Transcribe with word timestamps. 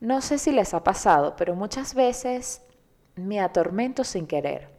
No 0.00 0.22
sé 0.22 0.38
si 0.38 0.50
les 0.50 0.72
ha 0.72 0.82
pasado, 0.82 1.34
pero 1.36 1.54
muchas 1.54 1.94
veces 1.94 2.62
me 3.16 3.38
atormento 3.38 4.02
sin 4.02 4.26
querer. 4.26 4.70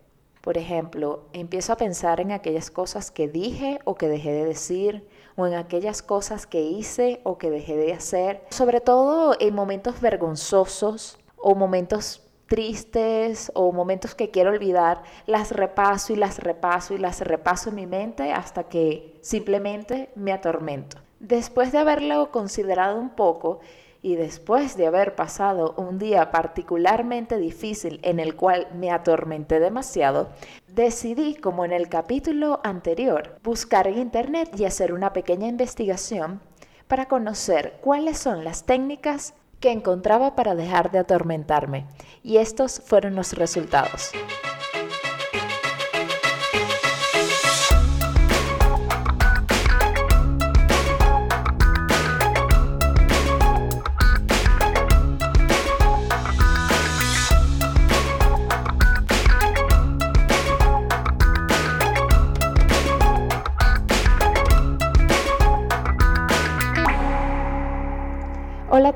Por 0.42 0.58
ejemplo, 0.58 1.26
empiezo 1.32 1.74
a 1.74 1.78
pensar 1.78 2.20
en 2.20 2.32
aquellas 2.32 2.72
cosas 2.72 3.12
que 3.12 3.28
dije 3.28 3.80
o 3.86 3.94
que 3.94 4.08
dejé 4.08 4.32
de 4.32 4.46
decir, 4.46 5.08
o 5.36 5.46
en 5.46 5.54
aquellas 5.54 6.02
cosas 6.02 6.48
que 6.48 6.62
hice 6.62 7.22
o 7.24 7.38
que 7.38 7.52
dejé 7.52 7.78
de 7.78 7.94
hacer, 7.94 8.44
sobre 8.50 8.82
todo 8.82 9.36
en 9.40 9.54
momentos 9.54 10.02
vergonzosos 10.02 11.20
o 11.38 11.54
momentos 11.54 12.24
tristes 12.48 13.52
o 13.54 13.72
momentos 13.72 14.16
que 14.16 14.32
quiero 14.32 14.50
olvidar, 14.50 15.04
las 15.28 15.52
repaso 15.52 16.14
y 16.14 16.16
las 16.16 16.40
repaso 16.40 16.96
y 16.96 16.98
las 16.98 17.22
repaso 17.22 17.70
en 17.70 17.76
mi 17.76 17.86
mente 17.86 18.34
hasta 18.34 18.64
que 18.64 19.20
simplemente 19.22 20.10
me 20.16 20.34
atormento. 20.34 20.98
Después 21.20 21.72
de 21.72 21.78
haberlo 21.78 22.32
considerado 22.32 23.00
un 23.00 23.12
poco, 23.12 23.60
y 24.02 24.16
después 24.16 24.76
de 24.78 24.88
haber 24.88 25.16
pasado 25.16 25.74
un 25.78 26.00
día 26.00 26.32
particularmente 26.32 27.38
difícil 27.38 28.00
en 28.04 28.20
el 28.20 28.36
cual 28.36 28.68
me 28.74 28.92
atormenté 28.92 29.60
demasiado, 29.60 30.30
decidí, 30.68 31.36
como 31.36 31.66
en 31.66 31.72
el 31.72 31.88
capítulo 31.88 32.60
anterior, 32.64 33.38
buscar 33.44 33.88
en 33.88 34.00
internet 34.00 34.50
y 34.58 34.66
hacer 34.66 34.94
una 34.94 35.14
pequeña 35.14 35.48
investigación 35.48 36.42
para 36.88 37.08
conocer 37.08 37.80
cuáles 37.82 38.18
son 38.18 38.44
las 38.44 38.66
técnicas 38.66 39.34
que 39.60 39.72
encontraba 39.72 40.36
para 40.36 40.56
dejar 40.56 40.92
de 40.92 41.00
atormentarme. 41.00 41.86
Y 42.24 42.38
estos 42.38 42.82
fueron 42.84 43.16
los 43.16 43.34
resultados. 43.34 44.12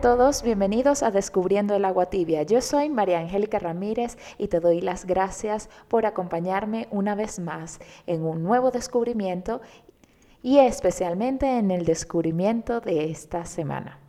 Todos, 0.06 0.44
bienvenidos 0.44 1.02
a 1.02 1.10
Descubriendo 1.10 1.74
el 1.74 1.84
agua 1.84 2.12
tibia. 2.12 2.44
Yo 2.44 2.62
soy 2.62 2.90
María 2.90 3.18
Angélica 3.18 3.58
Ramírez 3.58 4.20
y 4.38 4.50
te 4.50 4.60
doy 4.60 4.80
las 4.80 5.06
gracias 5.06 5.68
por 5.88 6.06
acompañarme 6.06 6.88
una 6.92 7.16
vez 7.16 7.40
más 7.40 7.80
en 8.06 8.24
un 8.24 8.44
nuevo 8.44 8.70
descubrimiento 8.70 9.62
y 10.44 10.60
especialmente 10.60 11.58
en 11.58 11.72
el 11.72 11.86
descubrimiento 11.86 12.82
de 12.82 13.10
esta 13.10 13.46
semana. 13.46 14.05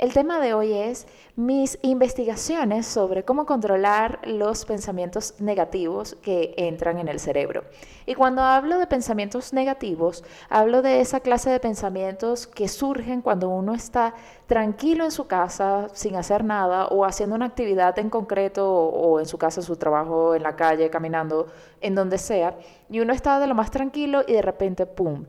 El 0.00 0.14
tema 0.14 0.40
de 0.40 0.54
hoy 0.54 0.72
es 0.72 1.06
mis 1.36 1.78
investigaciones 1.82 2.86
sobre 2.86 3.22
cómo 3.22 3.44
controlar 3.44 4.18
los 4.24 4.64
pensamientos 4.64 5.34
negativos 5.40 6.16
que 6.22 6.54
entran 6.56 6.96
en 6.96 7.08
el 7.08 7.20
cerebro. 7.20 7.64
Y 8.06 8.14
cuando 8.14 8.40
hablo 8.40 8.78
de 8.78 8.86
pensamientos 8.86 9.52
negativos, 9.52 10.24
hablo 10.48 10.80
de 10.80 11.02
esa 11.02 11.20
clase 11.20 11.50
de 11.50 11.60
pensamientos 11.60 12.46
que 12.46 12.66
surgen 12.66 13.20
cuando 13.20 13.50
uno 13.50 13.74
está 13.74 14.14
tranquilo 14.46 15.04
en 15.04 15.10
su 15.10 15.26
casa, 15.26 15.88
sin 15.92 16.16
hacer 16.16 16.44
nada, 16.44 16.86
o 16.86 17.04
haciendo 17.04 17.36
una 17.36 17.44
actividad 17.44 17.98
en 17.98 18.08
concreto, 18.08 18.72
o 18.72 19.20
en 19.20 19.26
su 19.26 19.36
casa, 19.36 19.60
su 19.60 19.76
trabajo, 19.76 20.34
en 20.34 20.44
la 20.44 20.56
calle, 20.56 20.88
caminando, 20.88 21.48
en 21.82 21.94
donde 21.94 22.16
sea, 22.16 22.56
y 22.88 23.00
uno 23.00 23.12
está 23.12 23.38
de 23.38 23.46
lo 23.46 23.54
más 23.54 23.70
tranquilo 23.70 24.22
y 24.26 24.32
de 24.32 24.40
repente, 24.40 24.86
¡pum! 24.86 25.26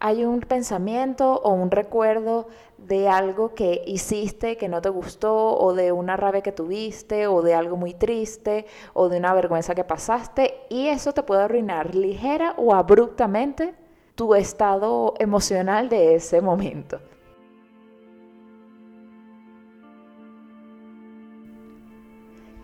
Hay 0.00 0.24
un 0.24 0.40
pensamiento 0.40 1.34
o 1.42 1.52
un 1.52 1.70
recuerdo 1.70 2.48
de 2.78 3.08
algo 3.08 3.54
que 3.54 3.82
hiciste 3.86 4.56
que 4.56 4.68
no 4.68 4.80
te 4.80 4.88
gustó 4.88 5.58
o 5.58 5.74
de 5.74 5.92
una 5.92 6.16
rabia 6.16 6.40
que 6.40 6.52
tuviste 6.52 7.26
o 7.26 7.42
de 7.42 7.54
algo 7.54 7.76
muy 7.76 7.92
triste 7.92 8.64
o 8.94 9.10
de 9.10 9.18
una 9.18 9.34
vergüenza 9.34 9.74
que 9.74 9.84
pasaste 9.84 10.54
y 10.70 10.88
eso 10.88 11.12
te 11.12 11.22
puede 11.22 11.42
arruinar 11.42 11.94
ligera 11.94 12.54
o 12.56 12.74
abruptamente 12.74 13.74
tu 14.14 14.34
estado 14.34 15.14
emocional 15.18 15.90
de 15.90 16.14
ese 16.14 16.40
momento. 16.40 17.00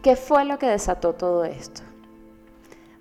¿Qué 0.02 0.16
fue 0.16 0.44
lo 0.44 0.58
que 0.58 0.66
desató 0.66 1.14
todo 1.14 1.44
esto? 1.44 1.82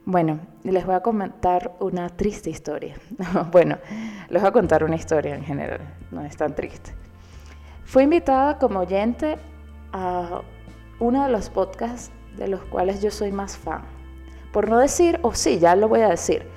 Bueno, 0.06 0.40
les 0.64 0.86
voy 0.86 0.94
a 0.94 1.00
comentar 1.00 1.76
una 1.80 2.10
triste 2.10 2.52
historia. 2.52 2.96
bueno, 3.52 3.78
les 4.30 4.40
voy 4.40 4.50
a 4.50 4.52
contar 4.52 4.84
una 4.84 4.96
historia 4.96 5.34
en 5.34 5.44
general, 5.44 5.82
no 6.12 6.22
es 6.22 6.38
tan 6.38 6.54
triste. 6.54 6.92
Fui 7.86 8.04
invitada 8.04 8.60
como 8.60 8.82
oyente 8.82 9.38
a 9.94 10.42
uno 11.00 11.24
de 11.24 11.32
los 11.32 11.50
podcasts 11.50 12.12
de 12.38 12.48
los 12.48 12.62
cuales 12.66 13.02
yo 13.02 13.10
soy 13.10 13.32
más 13.32 13.58
fan. 13.58 13.82
Por 14.52 14.70
no 14.70 14.78
decir, 14.78 15.20
o 15.24 15.34
sí, 15.34 15.58
ya 15.58 15.76
lo 15.76 15.88
voy 15.88 16.02
a 16.02 16.10
decir. 16.10 16.48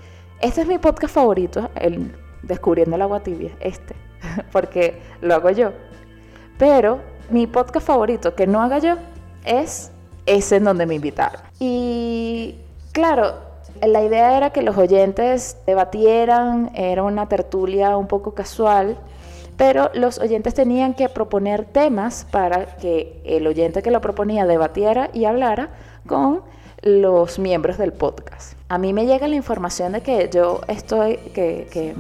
Este 0.41 0.61
es 0.61 0.67
mi 0.67 0.79
podcast 0.79 1.15
favorito, 1.15 1.71
el 1.75 2.15
Descubriendo 2.43 2.97
el 2.97 3.03
agua 3.03 3.21
tibia, 3.21 3.51
este, 3.61 3.97
porque 4.53 5.01
lo 5.21 5.35
hago 5.35 5.51
yo. 5.51 5.73
Pero 6.57 7.01
mi 7.31 7.47
podcast 7.47 7.87
favorito 7.87 8.35
que 8.35 8.47
no 8.47 8.63
haga 8.63 8.79
yo 8.79 8.97
es 9.45 9.91
ese 10.27 10.57
en 10.57 10.65
donde 10.65 10.87
me 10.87 10.95
invitaron. 10.95 11.41
Y 11.59 12.57
Claro, 12.99 13.35
la 13.81 14.03
idea 14.03 14.37
era 14.37 14.51
que 14.51 14.61
los 14.61 14.77
oyentes 14.77 15.57
debatieran, 15.69 16.73
era 16.75 17.05
una 17.05 17.29
tertulia 17.29 17.97
un 17.97 18.09
poco 18.09 18.35
casual, 18.35 18.97
pero 19.57 19.93
los 19.95 20.19
oyentes 20.19 20.53
tenían 20.55 20.95
que 20.95 21.09
proponer 21.09 21.65
temas 21.65 22.27
para 22.29 22.67
que 22.79 23.23
el 23.25 23.47
oyente 23.47 23.83
que 23.83 23.93
lo 23.93 24.01
proponía 24.01 24.47
debatiera 24.47 25.11
y 25.13 25.27
hablara 25.27 25.69
con 26.09 26.43
los 26.83 27.39
miembros 27.39 27.79
del 27.79 27.93
podcast. 27.93 28.55
A 28.69 28.79
mí 28.79 28.93
me 28.93 29.07
llega 29.07 29.29
la 29.29 29.37
información 29.37 29.93
de 29.93 30.01
que 30.01 30.29
yo 30.35 30.63
estoy, 30.67 31.19
que, 31.33 31.69
que 31.71 31.95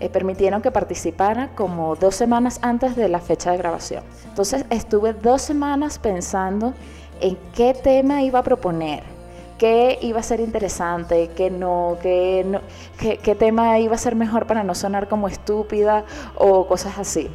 eh, 0.00 0.08
permitieron 0.08 0.62
que 0.62 0.70
participara 0.70 1.50
como 1.54 1.96
dos 1.96 2.14
semanas 2.14 2.60
antes 2.62 2.96
de 2.96 3.10
la 3.10 3.18
fecha 3.18 3.50
de 3.50 3.58
grabación. 3.58 4.02
Entonces 4.26 4.64
estuve 4.70 5.12
dos 5.12 5.42
semanas 5.42 5.98
pensando 5.98 6.72
en 7.20 7.36
qué 7.54 7.74
tema 7.74 8.22
iba 8.22 8.38
a 8.38 8.42
proponer 8.42 9.13
qué 9.58 9.98
iba 10.02 10.20
a 10.20 10.22
ser 10.22 10.40
interesante, 10.40 11.30
qué 11.36 11.50
no, 11.50 11.96
qué, 12.02 12.44
no 12.46 12.60
qué, 12.98 13.34
tema 13.34 13.78
iba 13.78 13.94
a 13.94 13.98
ser 13.98 14.16
mejor 14.16 14.46
para 14.46 14.62
no 14.64 14.74
sonar 14.74 15.08
como 15.08 15.28
estúpida 15.28 16.04
o 16.36 16.66
cosas 16.66 16.98
así. 16.98 17.30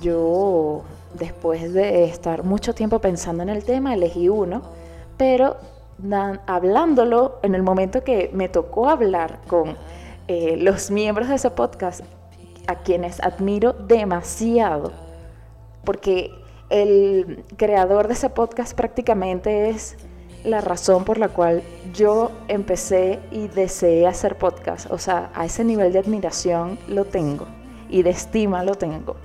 Yo, 0.00 0.82
después 1.14 1.72
de 1.72 2.04
estar 2.04 2.44
mucho 2.44 2.74
tiempo 2.74 2.98
pensando 3.00 3.42
en 3.42 3.48
el 3.48 3.64
tema, 3.64 3.94
elegí 3.94 4.28
uno, 4.28 4.62
pero 5.16 5.56
hablándolo 6.46 7.38
en 7.42 7.54
el 7.54 7.62
momento 7.62 8.02
que 8.02 8.30
me 8.32 8.48
tocó 8.48 8.88
hablar 8.88 9.40
con 9.46 9.76
eh, 10.28 10.56
los 10.56 10.90
miembros 10.90 11.28
de 11.28 11.36
ese 11.36 11.50
podcast, 11.50 12.00
a 12.66 12.76
quienes 12.76 13.20
admiro 13.20 13.72
demasiado, 13.72 14.92
porque 15.84 16.30
el 16.70 17.44
creador 17.56 18.08
de 18.08 18.14
ese 18.14 18.30
podcast 18.30 18.74
prácticamente 18.74 19.68
es 19.68 19.96
la 20.44 20.60
razón 20.60 21.04
por 21.04 21.18
la 21.18 21.28
cual 21.28 21.62
yo 21.94 22.32
empecé 22.48 23.20
y 23.30 23.48
deseé 23.48 24.06
hacer 24.06 24.36
podcast. 24.36 24.90
O 24.90 24.98
sea, 24.98 25.30
a 25.34 25.44
ese 25.44 25.64
nivel 25.64 25.92
de 25.92 26.00
admiración 26.00 26.78
lo 26.88 27.04
tengo 27.04 27.46
y 27.88 28.02
de 28.02 28.10
estima 28.10 28.64
lo 28.64 28.74
tengo. 28.74 29.16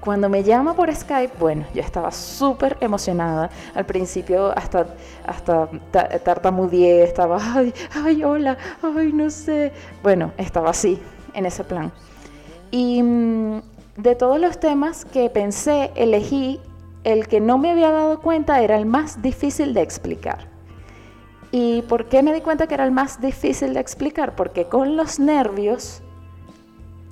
Cuando 0.00 0.28
me 0.28 0.42
llama 0.42 0.74
por 0.74 0.92
Skype, 0.92 1.34
bueno, 1.38 1.64
yo 1.74 1.80
estaba 1.80 2.10
súper 2.10 2.76
emocionada. 2.80 3.50
Al 3.72 3.86
principio 3.86 4.50
hasta, 4.58 4.86
hasta 5.24 5.68
tartamudeé, 6.24 7.04
estaba, 7.04 7.38
ay, 7.54 7.72
ay, 7.94 8.24
hola, 8.24 8.58
ay, 8.82 9.12
no 9.12 9.30
sé. 9.30 9.72
Bueno, 10.02 10.32
estaba 10.38 10.70
así, 10.70 11.00
en 11.34 11.46
ese 11.46 11.62
plan. 11.62 11.92
Y 12.72 13.00
mm, 13.00 13.60
de 13.96 14.14
todos 14.16 14.40
los 14.40 14.58
temas 14.58 15.04
que 15.04 15.30
pensé, 15.30 15.92
elegí 15.94 16.58
el 17.04 17.26
que 17.26 17.40
no 17.40 17.58
me 17.58 17.70
había 17.70 17.90
dado 17.90 18.20
cuenta 18.20 18.62
era 18.62 18.76
el 18.76 18.86
más 18.86 19.22
difícil 19.22 19.74
de 19.74 19.82
explicar. 19.82 20.48
¿Y 21.50 21.82
por 21.82 22.06
qué 22.06 22.22
me 22.22 22.32
di 22.32 22.40
cuenta 22.40 22.66
que 22.66 22.74
era 22.74 22.84
el 22.84 22.92
más 22.92 23.20
difícil 23.20 23.74
de 23.74 23.80
explicar? 23.80 24.34
Porque 24.34 24.66
con 24.66 24.96
los 24.96 25.18
nervios 25.18 26.02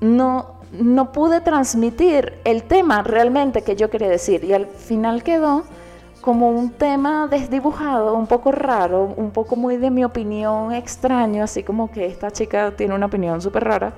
no, 0.01 0.55
no 0.73 1.13
pude 1.13 1.41
transmitir 1.41 2.39
el 2.45 2.63
tema 2.63 3.03
realmente 3.03 3.63
que 3.63 3.77
yo 3.77 3.91
quería 3.91 4.09
decir 4.09 4.45
y 4.45 4.55
al 4.55 4.67
final 4.67 5.23
quedó 5.23 5.65
como 6.21 6.51
un 6.51 6.71
tema 6.71 7.29
desdibujado, 7.29 8.15
un 8.15 8.27
poco 8.27 8.53
raro, 8.53 9.13
un 9.17 9.31
poco 9.31 9.57
muy 9.57 9.77
de 9.77 9.91
mi 9.91 10.05
opinión 10.05 10.73
extraño, 10.73 11.45
así 11.45 11.63
como 11.63 11.91
que 11.91 12.07
esta 12.07 12.31
chica 12.31 12.73
tiene 12.77 12.95
una 12.95 13.07
opinión 13.07 13.41
súper 13.41 13.65
rara. 13.65 13.93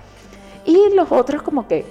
Y 0.64 0.94
los 0.94 1.10
otros 1.10 1.42
como 1.42 1.66
que 1.66 1.84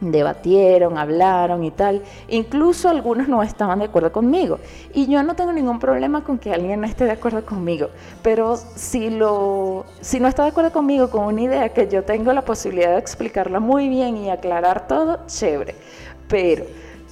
debatieron, 0.00 0.98
hablaron 0.98 1.64
y 1.64 1.70
tal. 1.70 2.02
Incluso 2.28 2.88
algunos 2.88 3.28
no 3.28 3.42
estaban 3.42 3.80
de 3.80 3.86
acuerdo 3.86 4.12
conmigo. 4.12 4.58
Y 4.94 5.06
yo 5.06 5.22
no 5.22 5.34
tengo 5.34 5.52
ningún 5.52 5.78
problema 5.78 6.24
con 6.24 6.38
que 6.38 6.52
alguien 6.52 6.80
no 6.80 6.86
esté 6.86 7.04
de 7.04 7.12
acuerdo 7.12 7.44
conmigo. 7.44 7.88
Pero 8.22 8.56
si, 8.56 9.10
lo, 9.10 9.84
si 10.00 10.20
no 10.20 10.28
está 10.28 10.44
de 10.44 10.50
acuerdo 10.50 10.72
conmigo 10.72 11.10
con 11.10 11.24
una 11.24 11.42
idea 11.42 11.68
que 11.70 11.88
yo 11.88 12.04
tengo 12.04 12.32
la 12.32 12.42
posibilidad 12.42 12.92
de 12.92 12.98
explicarla 12.98 13.60
muy 13.60 13.88
bien 13.88 14.16
y 14.16 14.30
aclarar 14.30 14.86
todo, 14.86 15.20
chévere. 15.26 15.74
Pero 16.28 16.64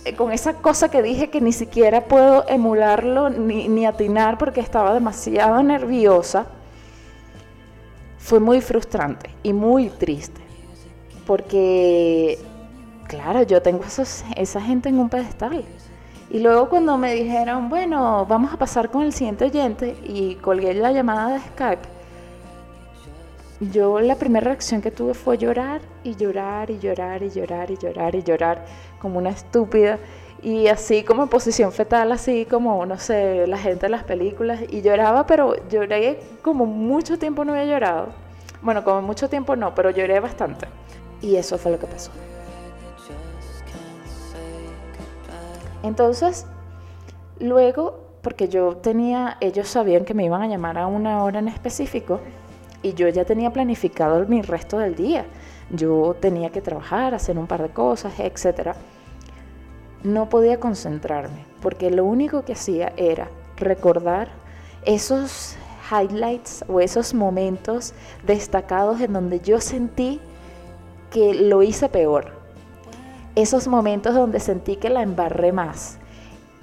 eh, 0.05 0.15
con 0.15 0.33
esa 0.33 0.55
cosa 0.55 0.91
que 0.91 1.03
dije 1.03 1.31
que 1.31 1.41
ni 1.41 1.53
siquiera 1.53 2.05
puedo 2.05 2.49
emularlo 2.49 3.31
ni, 3.31 3.69
ni 3.69 3.85
atinar 3.85 4.39
porque 4.39 4.61
estaba 4.61 4.95
demasiado 4.95 5.63
nerviosa, 5.63 6.47
fue 8.19 8.41
muy 8.41 8.61
frustrante 8.61 9.31
y 9.43 9.53
muy 9.53 9.89
triste. 9.89 10.41
Porque, 11.27 12.39
claro, 13.09 13.43
yo 13.43 13.61
tengo 13.61 13.83
esos, 13.85 14.25
esa 14.37 14.61
gente 14.61 14.89
en 14.89 14.99
un 15.01 15.09
pedestal. 15.09 15.65
Y 16.31 16.39
luego 16.41 16.69
cuando 16.69 16.97
me 16.99 17.15
dijeron, 17.15 17.69
bueno, 17.69 18.27
vamos 18.27 18.53
a 18.53 18.59
pasar 18.59 18.91
con 18.91 19.03
el 19.03 19.13
siguiente 19.13 19.47
oyente 19.47 19.97
y 20.05 20.37
colgué 20.37 20.75
la 20.75 20.93
llamada 20.93 21.33
de 21.33 21.41
Skype, 21.41 21.99
yo 23.61 23.99
la 24.01 24.15
primera 24.15 24.45
reacción 24.45 24.81
que 24.81 24.93
tuve 24.93 25.15
fue 25.15 25.37
llorar 25.37 25.81
y 26.05 26.15
llorar 26.15 26.71
y 26.71 26.79
llorar 26.79 27.25
y 27.25 27.31
llorar 27.31 27.71
y 27.73 27.77
llorar 27.77 28.15
y 28.15 28.23
llorar 28.23 28.65
como 29.01 29.19
una 29.19 29.31
estúpida 29.31 29.99
y 30.43 30.69
así 30.69 31.03
como 31.03 31.25
en 31.25 31.29
posición 31.29 31.73
fetal, 31.73 32.13
así 32.13 32.45
como, 32.45 32.87
no 32.87 32.99
sé, 32.99 33.49
la 33.49 33.59
gente 33.59 33.87
en 33.87 33.93
las 33.93 34.05
películas 34.05 34.61
y 34.69 34.83
lloraba, 34.83 35.27
pero 35.27 35.57
lloré 35.69 36.21
como 36.43 36.67
mucho 36.67 37.19
tiempo 37.19 37.45
no 37.45 37.53
había 37.53 37.65
llorado. 37.65 38.11
Bueno, 38.63 38.85
como 38.85 39.03
mucho 39.03 39.29
tiempo 39.29 39.57
no, 39.57 39.75
pero 39.75 39.91
lloré 39.91 40.21
bastante. 40.21 40.69
Y 41.21 41.35
eso 41.35 41.59
fue 41.59 41.73
lo 41.73 41.81
que 41.81 41.89
pasó. 41.89 42.13
Entonces, 45.83 46.47
luego, 47.39 48.01
porque 48.23 48.49
yo 48.49 48.77
tenía, 48.77 49.37
ellos 49.41 49.69
sabían 49.69 50.05
que 50.05 50.15
me 50.15 50.25
iban 50.25 50.43
a 50.43 50.47
llamar 50.47 50.79
a 50.79 50.87
una 50.87 51.23
hora 51.23 51.39
en 51.39 51.49
específico, 51.49 52.21
y 52.83 52.95
yo 52.95 53.09
ya 53.09 53.25
tenía 53.25 53.53
planificado 53.53 54.25
mi 54.27 54.43
resto 54.43 54.79
del 54.79 54.95
día. 54.95 55.27
Yo 55.71 56.17
tenía 56.21 56.51
que 56.51 56.61
trabajar, 56.61 57.15
hacer 57.15 57.39
un 57.39 57.47
par 57.47 57.63
de 57.63 57.71
cosas, 57.71 58.15
etc. 58.21 58.75
No 60.05 60.29
podía 60.29 60.61
concentrarme 60.61 61.45
porque 61.61 61.91
lo 61.91 62.05
único 62.05 62.45
que 62.45 62.53
hacía 62.53 62.93
era 62.97 63.29
recordar 63.57 64.29
esos 64.85 65.57
highlights 65.91 66.65
o 66.69 66.81
esos 66.81 67.15
momentos 67.15 67.95
destacados 68.27 69.01
en 69.01 69.13
donde 69.13 69.41
yo 69.41 69.61
sentí 69.61 70.21
que 71.11 71.35
lo 71.35 71.63
hice 71.63 71.89
peor. 71.89 72.38
Esos 73.39 73.69
momentos 73.69 74.17
donde 74.17 74.41
sentí 74.41 74.75
que 74.75 74.91
la 74.91 75.01
embarré 75.01 75.53
más. 75.53 75.99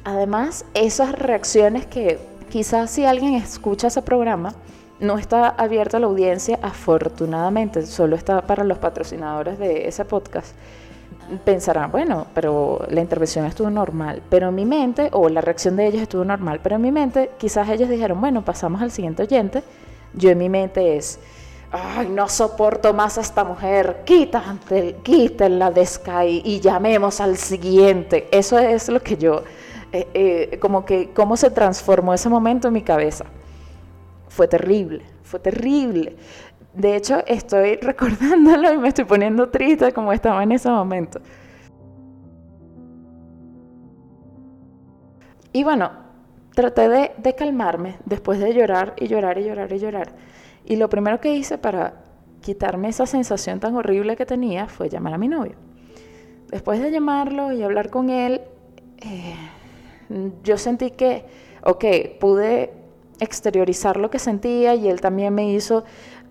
Además, 0.04 0.66
esas 0.74 1.18
reacciones 1.18 1.86
que 1.86 2.20
quizás 2.50 2.92
si 2.92 3.06
alguien 3.06 3.36
escucha 3.36 3.88
ese 3.88 4.02
programa, 4.02 4.54
no 5.00 5.18
está 5.18 5.48
abierta 5.48 5.96
a 5.96 6.00
la 6.02 6.08
audiencia, 6.08 6.60
afortunadamente, 6.62 7.86
solo 7.86 8.18
está 8.18 8.42
para 8.42 8.66
los 8.66 8.78
patrocinadores 8.78 9.58
de 9.58 9.88
ese 9.88 10.04
podcast. 10.04 10.54
Pensarán, 11.46 11.94
bueno, 11.94 12.28
pero 12.34 12.86
la 12.90 13.00
intervención 13.00 13.46
estuvo 13.46 13.70
normal, 13.70 14.22
pero 14.30 14.50
en 14.50 14.56
mi 14.56 14.66
mente, 14.66 15.08
o 15.14 15.30
la 15.30 15.40
reacción 15.40 15.78
de 15.78 15.88
ellos 15.88 16.02
estuvo 16.02 16.26
normal, 16.26 16.60
pero 16.62 16.76
en 16.76 16.82
mi 16.82 16.92
mente, 16.92 17.32
quizás 17.38 17.70
ellos 17.70 17.88
dijeron, 17.88 18.20
bueno, 18.20 18.44
pasamos 18.44 18.82
al 18.82 18.92
siguiente 18.92 19.24
oyente. 19.24 19.64
Yo 20.14 20.30
en 20.30 20.40
mi 20.40 20.50
mente 20.50 20.98
es, 20.98 21.20
no 22.10 22.30
soporto 22.30 22.94
más 22.94 23.18
a 23.18 23.22
esta 23.22 23.44
mujer, 23.44 24.04
quítenla 24.06 25.72
de 25.72 25.86
Sky 25.86 26.42
y 26.44 26.60
llamemos 26.60 27.20
al 27.22 27.38
siguiente. 27.38 28.28
Eso 28.32 28.58
es 28.60 28.90
lo 28.90 29.02
que 29.02 29.18
yo, 29.18 29.44
eh, 29.92 30.08
eh, 30.14 30.60
como 30.60 30.86
que, 30.86 31.12
cómo 31.12 31.38
se 31.38 31.50
transformó 31.52 32.14
ese 32.14 32.30
momento 32.30 32.68
en 32.68 32.74
mi 32.74 32.82
cabeza 32.82 33.26
fue 34.36 34.50
terrible, 34.50 35.06
fue 35.24 35.40
terrible. 35.40 36.18
De 36.74 36.98
hecho, 36.98 37.24
estoy 37.26 37.76
recordándolo 37.82 38.74
y 38.74 38.78
me 38.78 38.90
estoy 38.90 39.06
poniendo 39.06 39.50
triste 39.50 39.94
como 39.94 40.12
estaba 40.12 40.44
en 40.44 40.52
ese 40.52 40.70
momento. 40.70 41.22
Y 45.54 45.64
bueno, 45.64 45.90
traté 46.54 46.90
de, 46.90 47.36
calmarme 47.36 47.96
después 48.06 48.40
de 48.40 48.54
llorar 48.54 48.94
y 48.98 49.08
llorar 49.08 49.38
y 49.38 49.46
llorar 49.46 49.72
y 49.72 49.80
llorar. 49.80 50.10
Y 50.66 50.76
lo 50.78 50.90
primero 50.90 51.22
que 51.22 51.36
hice 51.36 51.58
para 51.58 52.02
quitarme 52.42 52.90
esa 52.90 53.06
sensación 53.06 53.60
tan 53.60 53.76
horrible 53.76 54.16
que 54.16 54.26
tenía 54.26 54.68
fue 54.68 54.90
llamar 54.90 55.14
a 55.14 55.18
mi 55.18 55.28
novio. 55.28 55.56
Después 56.50 56.82
de 56.82 56.92
llamarlo 56.92 57.52
y 57.52 57.64
hablar 57.64 57.90
con 57.90 58.10
él, 58.10 58.42
eh, 59.00 59.36
yo 60.44 60.58
sentí 60.58 60.92
que, 60.92 61.26
ok, 61.64 61.86
pude 62.20 62.74
exteriorizar 63.20 63.98
lo 63.98 64.10
que 64.10 64.20
sentía 64.20 64.76
y 64.76 64.88
él 64.90 65.02
también 65.02 65.34
me 65.34 65.52
hizo 65.52 65.86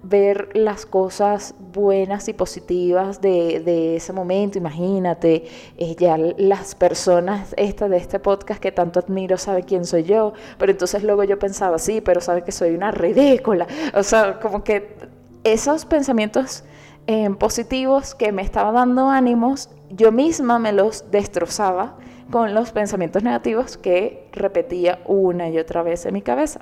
ver 0.05 0.51
las 0.55 0.87
cosas 0.87 1.55
buenas 1.73 2.29
y 2.29 2.35
positivas 2.35 3.21
de, 3.21 3.97
ese 3.97 4.13
momento. 4.13 4.59
Imagínate, 4.59 5.45
eh, 5.77 5.97
ya 5.99 6.17
las 6.19 6.75
personas 6.75 7.55
esta 7.57 7.89
de 7.89 7.97
este 7.97 8.19
podcast 8.19 8.61
que 8.61 8.73
tanto 8.73 9.01
admiro 9.01 9.39
sabe 9.39 9.63
quién 9.63 9.85
soy 9.85 10.05
yo, 10.05 10.35
pero 10.59 10.73
entonces 10.73 11.03
luego 11.03 11.25
yo 11.25 11.39
pensaba, 11.39 11.79
sí, 11.79 12.01
pero 12.01 12.21
sabe 12.21 12.43
que 12.43 12.53
soy 12.53 12.75
una 12.75 12.91
ridícula. 12.91 13.67
O 13.95 14.03
sea, 14.03 14.39
como 14.41 14.63
que 14.63 14.95
esos 15.43 15.85
pensamientos 15.85 16.65
eh, 17.07 17.31
positivos 17.39 18.15
que 18.15 18.33
me 18.33 18.43
estaban 18.43 18.75
dando 18.75 19.11
ánimos, 19.11 19.71
yo 19.91 20.13
misma 20.13 20.59
me 20.59 20.73
los 20.73 21.11
destrozaba 21.11 21.97
con 22.31 22.55
los 22.55 22.73
pensamientos 22.73 23.23
negativos 23.23 23.77
que 23.77 24.29
repetía 24.33 25.01
una 25.07 25.51
y 25.51 25.59
otra 25.59 25.83
vez 25.83 26.07
en 26.07 26.15
mi 26.15 26.23
cabeza. 26.23 26.61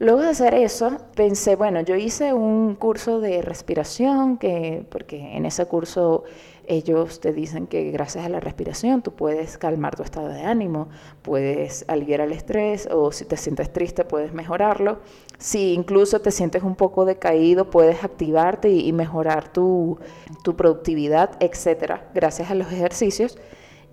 Luego 0.00 0.22
de 0.22 0.28
hacer 0.30 0.54
eso, 0.54 0.96
pensé, 1.14 1.56
bueno, 1.56 1.82
yo 1.82 1.94
hice 1.94 2.32
un 2.32 2.74
curso 2.74 3.20
de 3.20 3.42
respiración, 3.42 4.38
que, 4.38 4.86
porque 4.88 5.36
en 5.36 5.44
ese 5.44 5.66
curso 5.66 6.24
ellos 6.66 7.20
te 7.20 7.34
dicen 7.34 7.66
que 7.66 7.90
gracias 7.90 8.24
a 8.24 8.30
la 8.30 8.40
respiración 8.40 9.02
tú 9.02 9.12
puedes 9.12 9.58
calmar 9.58 9.96
tu 9.96 10.02
estado 10.02 10.28
de 10.28 10.40
ánimo, 10.40 10.88
puedes 11.20 11.84
aliviar 11.86 12.22
el 12.22 12.32
estrés 12.32 12.88
o 12.90 13.12
si 13.12 13.26
te 13.26 13.36
sientes 13.36 13.74
triste 13.74 14.06
puedes 14.06 14.32
mejorarlo. 14.32 15.00
Si 15.36 15.74
incluso 15.74 16.22
te 16.22 16.30
sientes 16.30 16.62
un 16.62 16.76
poco 16.76 17.04
decaído, 17.04 17.68
puedes 17.68 18.02
activarte 18.02 18.70
y, 18.70 18.90
mejorar 18.94 19.52
tu, 19.52 19.98
tu 20.42 20.56
productividad, 20.56 21.32
etcétera, 21.40 22.08
gracias 22.14 22.50
a 22.50 22.54
los 22.54 22.72
ejercicios. 22.72 23.36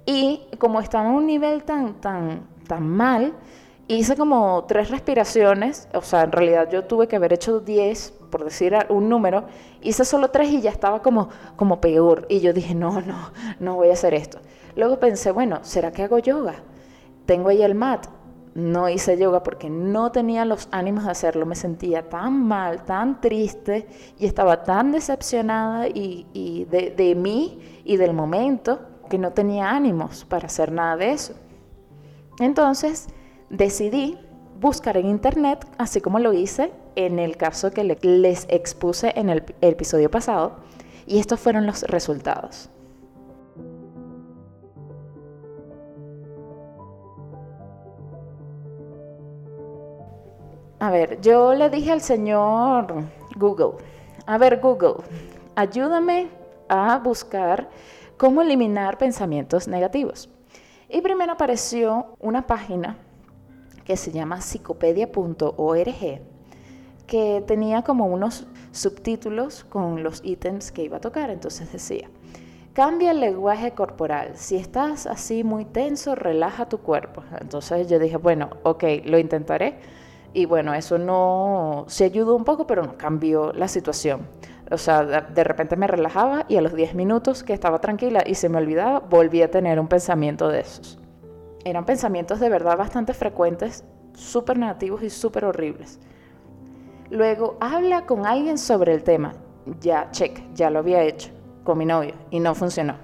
Y 0.06 0.48
como 0.58 0.80
estaba 0.80 1.10
a 1.10 1.12
un 1.12 1.26
nivel 1.26 1.64
tan, 1.64 2.00
tan, 2.00 2.48
tan 2.66 2.88
mal, 2.88 3.34
hice 3.88 4.16
como 4.16 4.66
tres 4.68 4.90
respiraciones, 4.90 5.88
o 5.94 6.02
sea, 6.02 6.24
en 6.24 6.32
realidad 6.32 6.70
yo 6.70 6.84
tuve 6.86 7.08
que 7.08 7.16
haber 7.16 7.34
hecho 7.34 7.60
diez, 7.60 8.14
por 8.30 8.44
decir 8.44 8.76
un 8.90 9.08
número, 9.08 9.46
hice 9.82 10.04
solo 10.04 10.30
tres 10.30 10.50
y 10.50 10.62
ya 10.62 10.72
estaba 10.72 11.02
como, 11.02 11.30
como 11.56 11.80
peor. 11.80 12.26
Y 12.30 12.42
yo 12.42 12.54
dije, 12.54 12.76
no, 12.76 13.02
no, 13.02 13.32
no 13.60 13.76
voy 13.76 13.90
a 13.90 13.94
hacer 13.94 14.14
esto. 14.14 14.40
Luego 14.76 15.00
pensé, 15.00 15.32
bueno, 15.32 15.60
¿será 15.62 15.92
que 15.92 16.04
hago 16.04 16.20
yoga? 16.20 16.56
Tengo 17.26 17.50
ahí 17.50 17.62
el 17.62 17.76
mat. 17.76 18.08
No 18.54 18.90
hice 18.90 19.18
yoga 19.18 19.44
porque 19.44 19.70
no 19.70 20.12
tenía 20.12 20.44
los 20.44 20.68
ánimos 20.72 21.06
de 21.06 21.12
hacerlo. 21.12 21.46
Me 21.46 21.56
sentía 21.56 22.10
tan 22.10 22.48
mal, 22.48 22.84
tan 22.86 23.22
triste 23.22 23.88
y 24.18 24.26
estaba 24.26 24.64
tan 24.64 24.92
decepcionada 24.92 25.88
y, 25.88 26.66
de, 26.70 26.90
de 26.90 27.16
mí 27.16 27.60
y 27.86 27.98
del 27.98 28.14
momento 28.14 28.80
que 29.10 29.20
no 29.20 29.32
tenía 29.32 29.70
ánimos 29.70 30.26
para 30.26 30.48
hacer 30.48 30.72
nada 30.72 30.98
de 30.98 31.12
eso. 31.12 31.34
Entonces, 32.40 33.08
decidí 33.50 34.18
buscar 34.60 34.98
en 34.98 35.08
internet, 35.08 35.66
así 35.78 36.02
como 36.02 36.20
lo 36.20 36.34
hice 36.34 36.72
en 36.96 37.20
el 37.20 37.38
caso 37.38 37.72
que 37.72 37.84
les 37.84 38.46
expuse 38.50 39.14
en 39.16 39.30
el 39.30 39.44
episodio 39.62 40.10
pasado, 40.10 40.58
y 41.06 41.20
estos 41.20 41.40
fueron 41.40 41.66
los 41.66 41.84
resultados. 41.84 42.70
A 50.80 50.92
ver, 50.92 51.20
yo 51.22 51.54
le 51.54 51.70
dije 51.70 51.92
al 51.92 52.02
señor 52.02 53.04
Google, 53.36 53.84
a 54.26 54.38
ver 54.38 54.60
Google, 54.60 55.04
ayúdame 55.56 56.30
a 56.70 57.00
buscar 57.00 57.70
cómo 58.18 58.42
eliminar 58.42 58.98
pensamientos 58.98 59.68
negativos. 59.68 60.30
Y 60.90 61.02
primero 61.02 61.34
apareció 61.34 62.16
una 62.20 62.46
página 62.46 62.98
que 63.88 63.96
se 63.96 64.12
llama 64.12 64.42
psicopedia.org, 64.42 66.22
que 67.08 67.44
tenía 67.48 67.84
como 67.84 68.06
unos 68.08 68.46
subtítulos 68.74 69.64
con 69.64 70.04
los 70.04 70.22
ítems 70.26 70.74
que 70.74 70.84
iba 70.84 70.98
a 70.98 71.00
tocar. 71.00 71.30
Entonces 71.30 71.72
decía, 71.72 72.10
cambia 72.74 73.12
el 73.12 73.22
lenguaje 73.22 73.72
corporal. 73.72 74.32
Si 74.36 74.58
estás 74.58 75.08
así 75.08 75.46
muy 75.46 75.64
tenso, 75.64 76.16
relaja 76.16 76.68
tu 76.68 76.80
cuerpo. 76.80 77.24
Entonces 77.40 77.88
yo 77.88 77.98
dije, 77.98 78.18
bueno, 78.18 78.50
ok, 78.64 78.84
lo 79.06 79.18
intentaré. 79.20 79.80
Y 80.34 80.44
bueno, 80.44 80.74
eso 80.74 80.98
no 80.98 81.86
se 81.88 82.04
ayudó 82.04 82.36
un 82.36 82.44
poco, 82.44 82.68
pero 82.68 82.84
no 82.84 82.98
cambió 82.98 83.54
la 83.54 83.70
situación. 83.70 84.28
O 84.70 84.78
sea, 84.78 85.22
de 85.22 85.44
repente 85.46 85.78
me 85.78 85.88
relajaba 85.88 86.46
y 86.50 86.58
a 86.58 86.62
los 86.62 86.74
10 86.74 86.94
minutos 86.94 87.42
que 87.42 87.54
estaba 87.54 87.80
tranquila 87.80 88.22
y 88.28 88.36
se 88.36 88.50
me 88.50 88.58
olvidaba, 88.58 89.00
volví 89.00 89.42
a 89.44 89.50
tener 89.50 89.80
un 89.80 89.88
pensamiento 89.88 90.50
de 90.50 90.60
esos 90.60 91.00
eran 91.70 91.86
pensamientos 91.86 92.40
de 92.40 92.50
verdad 92.50 92.78
bastante 92.78 93.14
frecuentes, 93.14 93.84
súper 94.14 94.58
negativos 94.58 95.04
y 95.04 95.10
súper 95.10 95.46
horribles. 95.46 96.00
Luego, 97.10 97.58
habla 97.60 98.06
con 98.06 98.26
alguien 98.26 98.58
sobre 98.58 98.94
el 98.94 99.04
tema. 99.04 99.34
Ya, 99.80 100.10
check, 100.12 100.42
ya 100.54 100.70
lo 100.70 100.80
había 100.80 101.04
hecho 101.04 101.30
con 101.64 101.78
mi 101.78 101.86
novio 101.86 102.14
y 102.32 102.40
no 102.40 102.56
funcionó. 102.56 102.96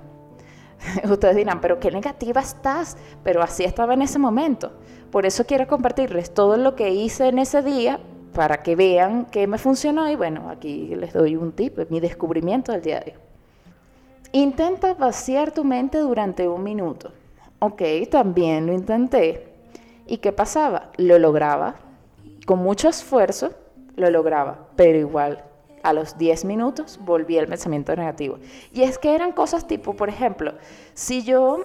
Ustedes 1.09 1.35
dirán, 1.35 1.61
pero 1.61 1.79
qué 1.79 1.91
negativa 1.91 2.41
estás, 2.41 2.97
pero 3.23 3.41
así 3.41 3.63
estaba 3.63 3.93
en 3.93 4.01
ese 4.01 4.19
momento. 4.19 4.71
Por 5.11 5.25
eso 5.25 5.45
quiero 5.45 5.67
compartirles 5.67 6.33
todo 6.33 6.57
lo 6.57 6.75
que 6.75 6.89
hice 6.91 7.27
en 7.27 7.39
ese 7.39 7.61
día 7.61 7.99
para 8.33 8.63
que 8.63 8.75
vean 8.75 9.25
que 9.25 9.45
me 9.47 9.57
funcionó 9.57 10.09
y 10.09 10.15
bueno, 10.15 10.49
aquí 10.49 10.95
les 10.95 11.13
doy 11.13 11.35
un 11.35 11.51
tip, 11.51 11.77
mi 11.89 11.99
descubrimiento 11.99 12.71
del 12.71 12.81
diario. 12.81 13.13
Intenta 14.31 14.95
vaciar 14.95 15.51
tu 15.51 15.63
mente 15.63 15.99
durante 15.99 16.47
un 16.47 16.63
minuto. 16.63 17.11
Ok, 17.65 17.81
también 18.11 18.65
lo 18.67 18.73
intenté. 18.73 19.47
¿Y 20.05 20.17
qué 20.17 20.33
pasaba? 20.33 20.89
Lo 20.97 21.17
lograba. 21.17 21.75
Con 22.45 22.59
mucho 22.59 22.89
esfuerzo 22.89 23.53
lo 23.95 24.09
lograba, 24.09 24.67
pero 24.75 24.97
igual 24.97 25.45
a 25.81 25.93
los 25.93 26.17
10 26.17 26.43
minutos 26.43 26.99
volví 27.01 27.39
al 27.39 27.47
pensamiento 27.47 27.95
negativo. 27.95 28.37
Y 28.73 28.83
es 28.83 28.97
que 28.97 29.15
eran 29.15 29.31
cosas 29.31 29.65
tipo, 29.65 29.93
por 29.95 30.09
ejemplo, 30.09 30.55
si 30.93 31.23
yo 31.23 31.63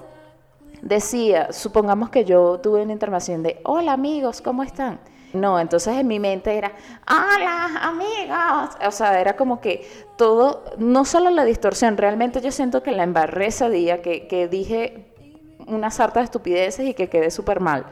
decía, 0.82 1.52
supongamos 1.52 2.10
que 2.10 2.24
yo 2.24 2.60
tuve 2.60 2.82
una 2.82 2.92
intervención 2.92 3.42
de, 3.42 3.60
hola 3.64 3.94
amigos, 3.94 4.40
¿cómo 4.40 4.62
están? 4.62 5.00
No, 5.32 5.58
entonces 5.58 5.96
en 5.96 6.06
mi 6.06 6.20
mente 6.20 6.56
era, 6.56 6.70
hola 7.08 7.76
amigos. 7.82 8.76
O 8.86 8.92
sea, 8.92 9.20
era 9.20 9.34
como 9.34 9.60
que 9.60 9.84
todo, 10.16 10.62
no 10.78 11.04
solo 11.04 11.30
la 11.30 11.44
distorsión, 11.44 11.96
realmente 11.96 12.40
yo 12.40 12.52
siento 12.52 12.84
que 12.84 12.92
la 12.92 13.02
embarré 13.02 13.46
ese 13.46 13.68
día, 13.68 14.00
que, 14.00 14.28
que 14.28 14.46
dije 14.46 15.07
una 15.68 15.90
sarta 15.90 16.20
de 16.20 16.24
estupideces 16.24 16.86
y 16.86 16.94
que 16.94 17.08
quedé 17.08 17.30
súper 17.30 17.60
mal. 17.60 17.86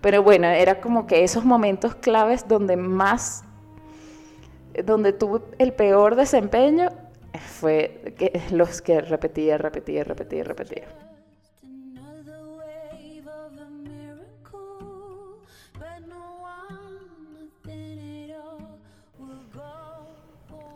Pero 0.00 0.22
bueno, 0.22 0.48
era 0.48 0.80
como 0.80 1.06
que 1.06 1.24
esos 1.24 1.44
momentos 1.44 1.94
claves 1.94 2.46
donde 2.48 2.76
más 2.76 3.44
donde 4.84 5.12
tuve 5.12 5.40
el 5.58 5.72
peor 5.72 6.16
desempeño 6.16 6.88
fue 7.38 8.14
que 8.18 8.40
los 8.50 8.80
que 8.82 9.00
repetía, 9.00 9.58
repetía, 9.58 10.04
repetía, 10.04 10.44
repetía. 10.44 10.84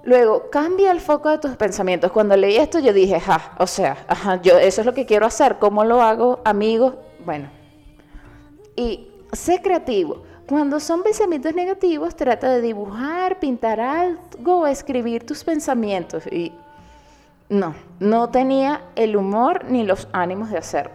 Luego, 0.06 0.50
cambia 0.50 0.92
el 0.92 1.00
foco 1.00 1.30
de 1.30 1.38
tus 1.38 1.56
pensamientos. 1.56 2.12
Cuando 2.12 2.36
leí 2.36 2.56
esto, 2.56 2.78
yo 2.78 2.92
dije, 2.92 3.18
ja, 3.18 3.52
o 3.58 3.66
sea, 3.66 3.98
ajá, 4.06 4.40
yo 4.40 4.56
eso 4.56 4.80
es 4.80 4.86
lo 4.86 4.94
que 4.94 5.04
quiero 5.04 5.26
hacer. 5.26 5.58
¿Cómo 5.58 5.84
lo 5.84 6.00
hago, 6.00 6.40
amigos? 6.44 6.94
Bueno. 7.24 7.50
Y 8.76 9.08
sé 9.32 9.60
creativo. 9.60 10.22
Cuando 10.48 10.78
son 10.78 11.02
pensamientos 11.02 11.52
negativos, 11.56 12.14
trata 12.14 12.48
de 12.50 12.60
dibujar, 12.60 13.40
pintar 13.40 13.80
algo 13.80 14.68
escribir 14.68 15.26
tus 15.26 15.42
pensamientos. 15.42 16.24
Y 16.28 16.52
no, 17.48 17.74
no 17.98 18.30
tenía 18.30 18.82
el 18.94 19.16
humor 19.16 19.64
ni 19.64 19.82
los 19.82 20.06
ánimos 20.12 20.50
de 20.50 20.58
hacerlo. 20.58 20.92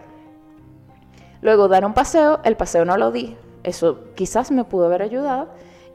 Luego 1.42 1.68
dar 1.68 1.84
un 1.84 1.92
paseo, 1.92 2.40
el 2.44 2.56
paseo 2.56 2.86
no 2.86 2.96
lo 2.96 3.10
di, 3.10 3.36
eso 3.62 3.98
quizás 4.14 4.50
me 4.50 4.64
pudo 4.64 4.86
haber 4.86 5.02
ayudado. 5.02 5.48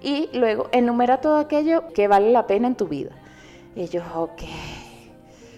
Y 0.08 0.30
luego 0.32 0.70
enumera 0.72 1.18
todo 1.18 1.36
aquello 1.36 1.90
que 1.94 2.08
vale 2.08 2.32
la 2.32 2.48
pena 2.48 2.68
en 2.68 2.76
tu 2.76 2.88
vida. 2.88 3.10
Y 3.76 3.90
yo, 3.90 4.02
ok, 4.16 4.42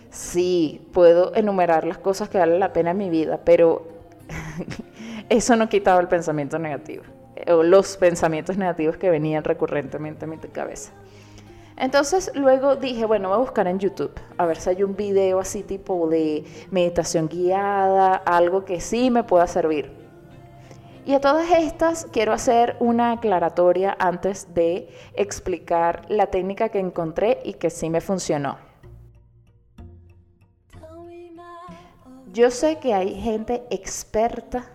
sí, 0.09 0.81
puedo 0.91 1.35
enumerar 1.35 1.85
las 1.85 1.99
cosas 1.99 2.29
que 2.29 2.39
valen 2.39 2.59
la 2.59 2.73
pena 2.73 2.89
en 2.89 2.97
mi 2.97 3.11
vida, 3.11 3.39
pero 3.45 3.85
eso 5.29 5.55
no 5.55 5.69
quitaba 5.69 6.01
el 6.01 6.07
pensamiento 6.07 6.57
negativo 6.57 7.03
o 7.47 7.61
los 7.61 7.95
pensamientos 7.97 8.57
negativos 8.57 8.97
que 8.97 9.11
venían 9.11 9.43
recurrentemente 9.43 10.25
a 10.25 10.27
mi 10.27 10.39
cabeza. 10.39 10.93
Entonces 11.77 12.31
luego 12.33 12.75
dije, 12.75 13.05
bueno, 13.05 13.29
voy 13.29 13.35
a 13.35 13.41
buscar 13.41 13.67
en 13.67 13.77
YouTube, 13.77 14.19
a 14.39 14.47
ver 14.47 14.57
si 14.57 14.71
hay 14.71 14.81
un 14.81 14.95
video 14.95 15.39
así 15.39 15.61
tipo 15.61 16.09
de 16.09 16.43
meditación 16.71 17.27
guiada, 17.27 18.15
algo 18.15 18.65
que 18.65 18.81
sí 18.81 19.11
me 19.11 19.23
pueda 19.23 19.45
servir. 19.45 20.08
Y 21.09 21.15
a 21.15 21.19
todas 21.19 21.49
estas 21.49 22.05
quiero 22.11 22.33
hacer 22.33 22.77
una 22.79 23.13
aclaratoria 23.13 23.97
antes 23.97 24.53
de 24.53 24.89
explicar 25.15 26.05
la 26.07 26.27
técnica 26.27 26.69
que 26.69 26.77
encontré 26.77 27.39
y 27.43 27.53
que 27.53 27.71
sí 27.71 27.89
me 27.89 27.99
funcionó. 27.99 28.59
Yo 32.31 32.51
sé 32.51 32.77
que 32.77 32.93
hay 32.93 33.19
gente 33.19 33.63
experta 33.71 34.69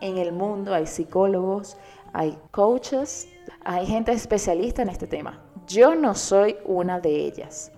en 0.00 0.18
el 0.18 0.32
mundo, 0.32 0.74
hay 0.74 0.88
psicólogos, 0.88 1.76
hay 2.12 2.36
coaches, 2.50 3.28
hay 3.64 3.86
gente 3.86 4.10
especialista 4.10 4.82
en 4.82 4.88
este 4.88 5.06
tema. 5.06 5.40
Yo 5.68 5.94
no 5.94 6.16
soy 6.16 6.56
una 6.64 6.98
de 6.98 7.10
ellas, 7.10 7.70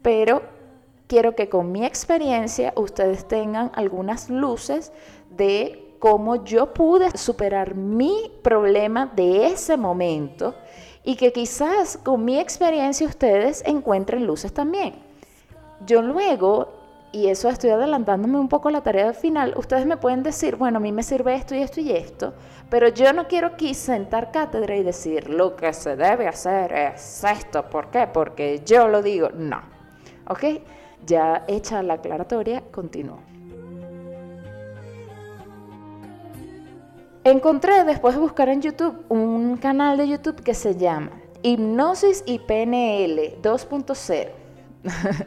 pero 0.00 0.40
quiero 1.08 1.34
que 1.34 1.50
con 1.50 1.72
mi 1.72 1.84
experiencia 1.84 2.72
ustedes 2.74 3.28
tengan 3.28 3.70
algunas 3.74 4.30
luces 4.30 4.94
de 5.28 5.83
cómo 6.04 6.44
yo 6.44 6.74
pude 6.74 7.16
superar 7.16 7.74
mi 7.74 8.30
problema 8.42 9.06
de 9.16 9.46
ese 9.46 9.78
momento 9.78 10.54
y 11.02 11.16
que 11.16 11.32
quizás 11.32 11.96
con 11.96 12.26
mi 12.26 12.38
experiencia 12.38 13.06
ustedes 13.06 13.62
encuentren 13.64 14.26
luces 14.26 14.52
también. 14.52 14.96
Yo 15.86 16.02
luego 16.02 16.74
y 17.10 17.28
eso 17.28 17.48
estoy 17.48 17.70
adelantándome 17.70 18.38
un 18.38 18.50
poco 18.50 18.68
la 18.68 18.82
tarea 18.82 19.14
final, 19.14 19.54
ustedes 19.56 19.86
me 19.86 19.96
pueden 19.96 20.22
decir, 20.22 20.56
bueno, 20.56 20.76
a 20.76 20.80
mí 20.80 20.92
me 20.92 21.02
sirve 21.02 21.36
esto 21.36 21.54
y 21.54 21.62
esto 21.62 21.80
y 21.80 21.90
esto, 21.92 22.34
pero 22.68 22.88
yo 22.88 23.14
no 23.14 23.26
quiero 23.26 23.46
aquí 23.46 23.72
sentar 23.72 24.30
cátedra 24.30 24.76
y 24.76 24.82
decir, 24.82 25.30
lo 25.30 25.56
que 25.56 25.72
se 25.72 25.96
debe 25.96 26.28
hacer 26.28 26.70
es 26.70 27.24
esto. 27.24 27.70
¿Por 27.70 27.88
qué? 27.88 28.06
Porque 28.12 28.60
yo 28.66 28.88
lo 28.88 29.00
digo. 29.00 29.30
No. 29.30 29.62
¿Ok? 30.28 30.60
Ya 31.06 31.44
hecha 31.48 31.82
la 31.82 31.94
aclaratoria, 31.94 32.62
continúo. 32.70 33.33
Encontré 37.26 37.84
después 37.84 38.14
de 38.14 38.20
buscar 38.20 38.50
en 38.50 38.60
YouTube 38.60 39.02
un 39.08 39.56
canal 39.56 39.96
de 39.96 40.06
YouTube 40.06 40.42
que 40.42 40.52
se 40.52 40.76
llama 40.76 41.10
Hipnosis 41.42 42.22
y 42.26 42.38
PNL 42.38 43.40
2.0. 43.40 44.28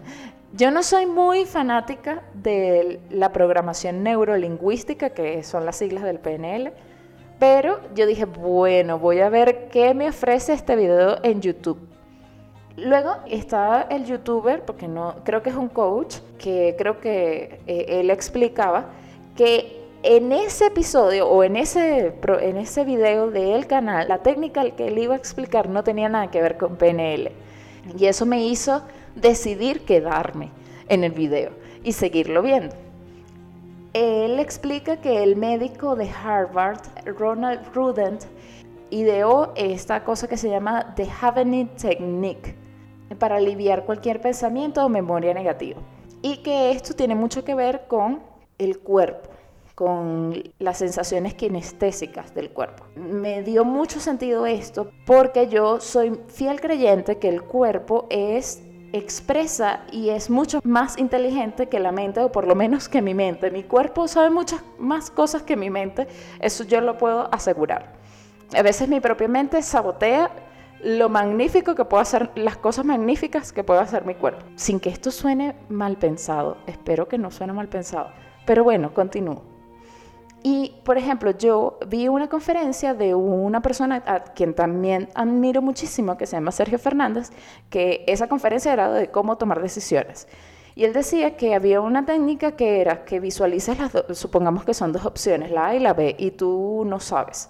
Yo 0.54 0.70
no 0.70 0.84
soy 0.84 1.08
muy 1.08 1.46
fanática 1.46 2.22
de 2.36 3.00
la 3.10 3.34
programación 3.34 4.04
neurolingüística, 4.04 5.10
que 5.10 5.42
son 5.42 5.66
las 5.66 5.78
siglas 5.78 6.04
del 6.04 6.20
PNL, 6.20 6.72
pero 7.40 7.80
yo 7.96 8.06
dije, 8.06 8.26
bueno, 8.26 8.98
voy 8.98 9.20
a 9.20 9.30
ver 9.30 9.68
qué 9.70 9.94
me 9.94 10.10
ofrece 10.10 10.54
este 10.54 10.76
video 10.76 11.18
en 11.24 11.42
YouTube. 11.42 11.80
Luego 12.78 13.16
está 13.28 13.82
el 13.90 14.06
youtuber, 14.06 14.64
porque 14.66 14.88
no 14.88 15.16
creo 15.24 15.42
que 15.42 15.50
es 15.50 15.56
un 15.56 15.68
coach, 15.68 16.18
que 16.38 16.76
creo 16.78 17.00
que 17.00 17.60
eh, 17.68 17.86
él 18.00 18.10
explicaba 18.10 18.86
que 19.36 19.87
en 20.10 20.32
ese 20.32 20.68
episodio 20.68 21.28
o 21.28 21.44
en 21.44 21.58
ese, 21.58 22.14
en 22.40 22.56
ese 22.56 22.86
video 22.86 23.30
del 23.30 23.68
canal, 23.68 24.08
la 24.08 24.20
técnica 24.20 24.64
que 24.72 24.88
él 24.88 25.00
iba 25.00 25.16
a 25.16 25.18
explicar 25.18 25.68
no 25.68 25.84
tenía 25.84 26.08
nada 26.08 26.32
que 26.32 26.42
ver 26.42 26.58
con 26.58 26.78
PNL. 26.78 27.32
Y 27.98 28.06
eso 28.06 28.26
me 28.26 28.42
hizo 28.46 28.84
decidir 29.16 29.84
quedarme 29.84 30.50
en 30.88 31.04
el 31.04 31.12
video 31.12 31.52
y 31.84 31.92
seguirlo 31.92 32.42
viendo. 32.42 32.74
Él 33.92 34.40
explica 34.40 35.02
que 35.02 35.24
el 35.24 35.36
médico 35.36 35.98
de 35.98 36.10
Harvard, 36.10 36.80
Ronald 37.06 37.68
Rudent, 37.74 38.24
ideó 38.90 39.52
esta 39.58 40.06
cosa 40.06 40.30
que 40.30 40.38
se 40.38 40.50
llama 40.50 40.94
The 40.96 41.10
Havening 41.20 41.68
Technique 41.76 42.56
para 43.20 43.36
aliviar 43.36 43.84
cualquier 43.84 44.22
pensamiento 44.22 44.86
o 44.86 44.88
memoria 44.88 45.34
negativa. 45.34 45.82
Y 46.22 46.38
que 46.38 46.72
esto 46.72 46.94
tiene 46.94 47.16
mucho 47.16 47.44
que 47.44 47.56
ver 47.56 47.88
con 47.90 48.22
el 48.58 48.80
cuerpo, 48.80 49.30
con 49.78 50.34
las 50.58 50.80
sensaciones 50.80 51.36
kinestésicas 51.36 52.34
del 52.34 52.50
cuerpo. 52.50 52.86
Me 52.96 53.44
dio 53.44 53.64
mucho 53.64 54.00
sentido 54.00 54.48
esto 54.48 54.90
porque 55.06 55.50
yo 55.50 55.80
soy 55.80 56.20
fiel 56.30 56.60
creyente 56.60 57.20
que 57.20 57.30
el 57.30 57.44
cuerpo 57.44 58.08
es 58.10 58.64
expresa 58.92 59.82
y 59.92 60.10
es 60.10 60.32
mucho 60.32 60.62
más 60.64 60.98
inteligente 60.98 61.70
que 61.70 61.80
la 61.80 61.92
mente, 61.92 62.22
o 62.22 62.32
por 62.32 62.48
lo 62.48 62.56
menos 62.56 62.90
que 62.90 63.04
mi 63.04 63.14
mente. 63.14 63.52
Mi 63.52 63.62
cuerpo 63.62 64.08
sabe 64.08 64.32
muchas 64.32 64.64
más 64.80 65.12
cosas 65.12 65.44
que 65.44 65.56
mi 65.56 65.70
mente, 65.70 66.08
eso 66.40 66.64
yo 66.64 66.82
lo 66.82 66.98
puedo 66.98 67.32
asegurar. 67.32 67.94
A 68.58 68.64
veces 68.64 68.90
mi 68.90 69.00
propia 69.00 69.28
mente 69.28 69.62
sabotea 69.62 70.32
lo 70.82 71.08
magnífico 71.08 71.76
que 71.76 71.86
puedo 71.86 72.02
hacer, 72.02 72.32
las 72.34 72.58
cosas 72.58 72.84
magníficas 72.84 73.54
que 73.54 73.64
puede 73.64 73.82
hacer 73.82 74.06
mi 74.06 74.16
cuerpo, 74.16 74.44
sin 74.56 74.80
que 74.80 74.90
esto 74.90 75.12
suene 75.12 75.56
mal 75.70 75.98
pensado. 75.98 76.58
Espero 76.66 77.08
que 77.08 77.20
no 77.20 77.30
suene 77.30 77.54
mal 77.54 77.68
pensado. 77.68 78.10
Pero 78.48 78.64
bueno, 78.64 78.92
continúo. 78.92 79.57
Y, 80.44 80.76
por 80.84 80.98
ejemplo, 80.98 81.32
yo 81.32 81.80
vi 81.88 82.08
una 82.08 82.30
conferencia 82.30 82.94
de 82.94 83.16
una 83.16 83.62
persona 83.62 84.04
a 84.06 84.20
quien 84.24 84.54
también 84.54 85.10
admiro 85.16 85.62
muchísimo, 85.62 86.18
que 86.18 86.26
se 86.26 86.36
llama 86.36 86.52
Sergio 86.52 86.80
Fernández, 86.80 87.32
que 87.70 88.04
esa 88.08 88.28
conferencia 88.28 88.72
era 88.72 88.92
de 88.92 89.10
cómo 89.10 89.38
tomar 89.38 89.62
decisiones. 89.62 90.28
Y 90.76 90.86
él 90.86 90.94
decía 90.94 91.38
que 91.38 91.56
había 91.56 91.82
una 91.82 92.06
técnica 92.06 92.52
que 92.52 92.82
era 92.82 93.04
que 93.04 93.20
visualices 93.20 93.80
las 93.80 93.92
dos, 93.92 94.18
supongamos 94.18 94.64
que 94.64 94.76
son 94.76 94.94
dos 94.94 95.06
opciones, 95.06 95.50
la 95.50 95.68
A 95.68 95.76
y 95.76 95.80
la 95.80 95.94
B, 95.94 96.16
y 96.20 96.32
tú 96.32 96.84
no 96.86 97.00
sabes. 97.00 97.50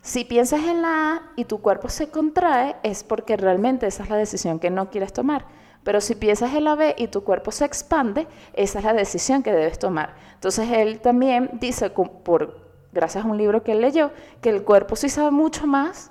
Si 0.00 0.24
piensas 0.24 0.64
en 0.64 0.80
la 0.80 1.12
A 1.12 1.22
y 1.36 1.44
tu 1.44 1.60
cuerpo 1.60 1.88
se 1.90 2.08
contrae, 2.08 2.76
es 2.82 3.04
porque 3.04 3.36
realmente 3.36 3.86
esa 3.86 4.02
es 4.02 4.10
la 4.10 4.16
decisión 4.16 4.58
que 4.58 4.70
no 4.70 4.90
quieres 4.90 5.12
tomar. 5.12 5.44
Pero 5.84 6.00
si 6.00 6.14
piensas 6.14 6.54
en 6.54 6.64
la 6.64 6.74
B 6.74 6.94
y 6.98 7.08
tu 7.08 7.22
cuerpo 7.22 7.52
se 7.52 7.66
expande, 7.66 8.26
esa 8.54 8.78
es 8.78 8.84
la 8.84 8.94
decisión 8.94 9.42
que 9.42 9.52
debes 9.52 9.78
tomar. 9.78 10.14
Entonces 10.34 10.68
él 10.70 11.00
también 11.00 11.50
dice, 11.60 11.90
por, 11.90 12.58
gracias 12.92 13.24
a 13.24 13.28
un 13.28 13.36
libro 13.36 13.62
que 13.62 13.72
él 13.72 13.82
leyó, 13.82 14.10
que 14.40 14.48
el 14.48 14.64
cuerpo 14.64 14.96
sí 14.96 15.10
sabe 15.10 15.30
mucho 15.30 15.66
más 15.66 16.10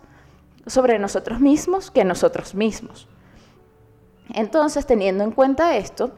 sobre 0.67 0.99
nosotros 0.99 1.39
mismos 1.39 1.91
que 1.91 2.05
nosotros 2.05 2.53
mismos. 2.53 3.07
Entonces, 4.33 4.85
teniendo 4.85 5.23
en 5.23 5.31
cuenta 5.31 5.75
esto, 5.75 6.11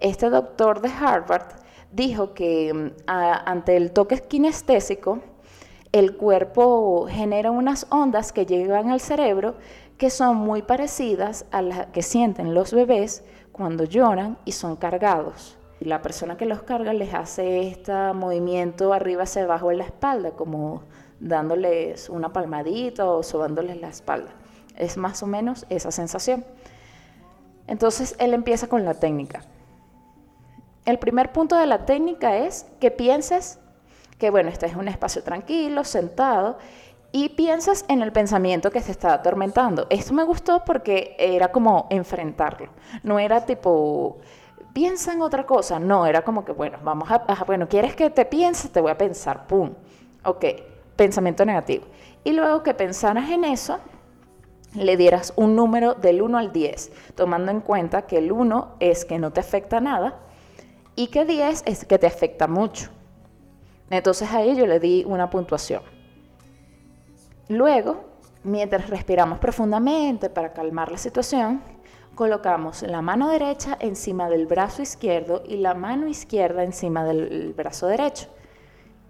este 0.00 0.30
doctor 0.30 0.80
de 0.80 0.88
Harvard 0.88 1.52
dijo 1.92 2.32
que 2.32 2.72
mm, 2.72 2.90
ante 3.06 3.76
el 3.76 3.92
toque 3.92 4.20
kinestésico, 4.20 5.20
el 5.92 6.16
cuerpo 6.16 7.06
genera 7.10 7.50
unas 7.50 7.86
ondas 7.90 8.32
que 8.32 8.46
llegan 8.46 8.90
al 8.90 9.00
cerebro 9.00 9.56
que 10.00 10.08
son 10.08 10.38
muy 10.38 10.62
parecidas 10.62 11.44
a 11.50 11.60
las 11.60 11.88
que 11.88 12.00
sienten 12.00 12.54
los 12.54 12.72
bebés 12.72 13.22
cuando 13.52 13.84
lloran 13.84 14.38
y 14.46 14.52
son 14.52 14.76
cargados. 14.76 15.58
La 15.78 16.00
persona 16.00 16.38
que 16.38 16.46
los 16.46 16.62
carga 16.62 16.94
les 16.94 17.12
hace 17.12 17.68
este 17.68 17.92
movimiento 18.14 18.94
arriba 18.94 19.24
hacia 19.24 19.42
abajo 19.42 19.70
en 19.70 19.76
la 19.76 19.84
espalda, 19.84 20.30
como 20.30 20.84
dándoles 21.20 22.08
una 22.08 22.32
palmadita 22.32 23.10
o 23.10 23.22
sobándoles 23.22 23.78
la 23.78 23.88
espalda. 23.88 24.30
Es 24.74 24.96
más 24.96 25.22
o 25.22 25.26
menos 25.26 25.66
esa 25.68 25.90
sensación. 25.90 26.46
Entonces 27.66 28.16
él 28.18 28.32
empieza 28.32 28.68
con 28.68 28.86
la 28.86 28.94
técnica. 28.94 29.42
El 30.86 30.98
primer 30.98 31.30
punto 31.30 31.58
de 31.58 31.66
la 31.66 31.84
técnica 31.84 32.38
es 32.38 32.64
que 32.80 32.90
pienses 32.90 33.58
que, 34.16 34.30
bueno, 34.30 34.48
este 34.48 34.64
es 34.64 34.76
un 34.76 34.88
espacio 34.88 35.22
tranquilo, 35.22 35.84
sentado, 35.84 36.56
y 37.12 37.30
piensas 37.30 37.84
en 37.88 38.02
el 38.02 38.12
pensamiento 38.12 38.70
que 38.70 38.80
se 38.80 38.92
está 38.92 39.14
atormentando. 39.14 39.86
Esto 39.90 40.14
me 40.14 40.22
gustó 40.22 40.64
porque 40.64 41.16
era 41.18 41.50
como 41.50 41.86
enfrentarlo. 41.90 42.68
No 43.02 43.18
era 43.18 43.44
tipo, 43.44 44.18
piensa 44.72 45.12
en 45.12 45.22
otra 45.22 45.44
cosa. 45.44 45.78
No, 45.78 46.06
era 46.06 46.22
como 46.22 46.44
que, 46.44 46.52
bueno, 46.52 46.78
vamos 46.82 47.10
a, 47.10 47.24
bueno, 47.46 47.68
¿quieres 47.68 47.96
que 47.96 48.10
te 48.10 48.24
pienses? 48.24 48.70
Te 48.70 48.80
voy 48.80 48.92
a 48.92 48.98
pensar, 48.98 49.46
pum. 49.46 49.72
Ok, 50.24 50.44
pensamiento 50.96 51.44
negativo. 51.44 51.84
Y 52.22 52.32
luego 52.32 52.62
que 52.62 52.74
pensaras 52.74 53.30
en 53.30 53.44
eso, 53.44 53.78
le 54.74 54.96
dieras 54.96 55.32
un 55.36 55.56
número 55.56 55.94
del 55.94 56.22
1 56.22 56.38
al 56.38 56.52
10, 56.52 56.92
tomando 57.16 57.50
en 57.50 57.60
cuenta 57.60 58.02
que 58.02 58.18
el 58.18 58.30
1 58.30 58.76
es 58.78 59.04
que 59.04 59.18
no 59.18 59.32
te 59.32 59.40
afecta 59.40 59.80
nada 59.80 60.20
y 60.94 61.08
que 61.08 61.24
10 61.24 61.64
es 61.66 61.84
que 61.84 61.98
te 61.98 62.06
afecta 62.06 62.46
mucho. 62.46 62.90
Entonces 63.88 64.30
a 64.30 64.42
ello 64.42 64.66
le 64.66 64.78
di 64.78 65.04
una 65.06 65.28
puntuación. 65.30 65.82
Luego, 67.50 68.04
mientras 68.44 68.88
respiramos 68.90 69.40
profundamente 69.40 70.30
para 70.30 70.52
calmar 70.52 70.92
la 70.92 70.98
situación, 70.98 71.60
colocamos 72.14 72.82
la 72.82 73.02
mano 73.02 73.28
derecha 73.28 73.76
encima 73.80 74.30
del 74.30 74.46
brazo 74.46 74.82
izquierdo 74.82 75.42
y 75.44 75.56
la 75.56 75.74
mano 75.74 76.06
izquierda 76.06 76.62
encima 76.62 77.02
del 77.02 77.52
brazo 77.54 77.88
derecho. 77.88 78.28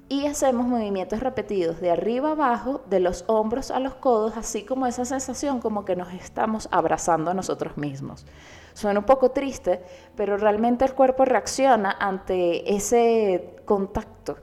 Y 0.08 0.24
hacemos 0.24 0.66
movimientos 0.66 1.20
repetidos 1.20 1.82
de 1.82 1.90
arriba 1.90 2.30
abajo, 2.30 2.80
de 2.88 3.00
los 3.00 3.24
hombros 3.26 3.70
a 3.70 3.78
los 3.78 3.96
codos, 3.96 4.38
así 4.38 4.64
como 4.64 4.86
esa 4.86 5.04
sensación 5.04 5.60
como 5.60 5.84
que 5.84 5.94
nos 5.94 6.10
estamos 6.14 6.66
abrazando 6.72 7.30
a 7.30 7.34
nosotros 7.34 7.76
mismos. 7.76 8.24
Suena 8.72 9.00
un 9.00 9.04
poco 9.04 9.32
triste, 9.32 9.82
pero 10.16 10.38
realmente 10.38 10.86
el 10.86 10.94
cuerpo 10.94 11.26
reacciona 11.26 11.94
ante 12.00 12.74
ese 12.74 13.56
contacto 13.66 14.38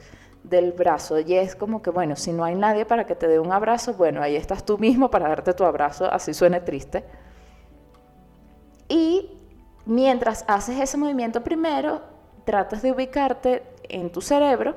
del 0.50 0.72
brazo. 0.72 1.20
Y 1.20 1.34
es 1.36 1.56
como 1.56 1.82
que, 1.82 1.90
bueno, 1.90 2.16
si 2.16 2.32
no 2.32 2.44
hay 2.44 2.56
nadie 2.56 2.86
para 2.86 3.06
que 3.06 3.16
te 3.16 3.28
dé 3.28 3.40
un 3.40 3.52
abrazo, 3.52 3.94
bueno, 3.94 4.22
ahí 4.22 4.36
estás 4.36 4.66
tú 4.66 4.78
mismo 4.78 5.10
para 5.10 5.30
darte 5.30 5.54
tu 5.54 5.64
abrazo, 5.64 6.12
así 6.12 6.34
suene 6.34 6.62
triste. 6.62 7.04
Y 8.90 9.38
mientras 9.86 10.46
haces 10.48 10.80
ese 10.80 10.98
movimiento 10.98 11.44
primero, 11.44 12.02
tratas 12.46 12.82
de 12.82 12.92
ubicarte 12.92 13.64
en 13.90 14.12
tu 14.12 14.22
cerebro 14.22 14.76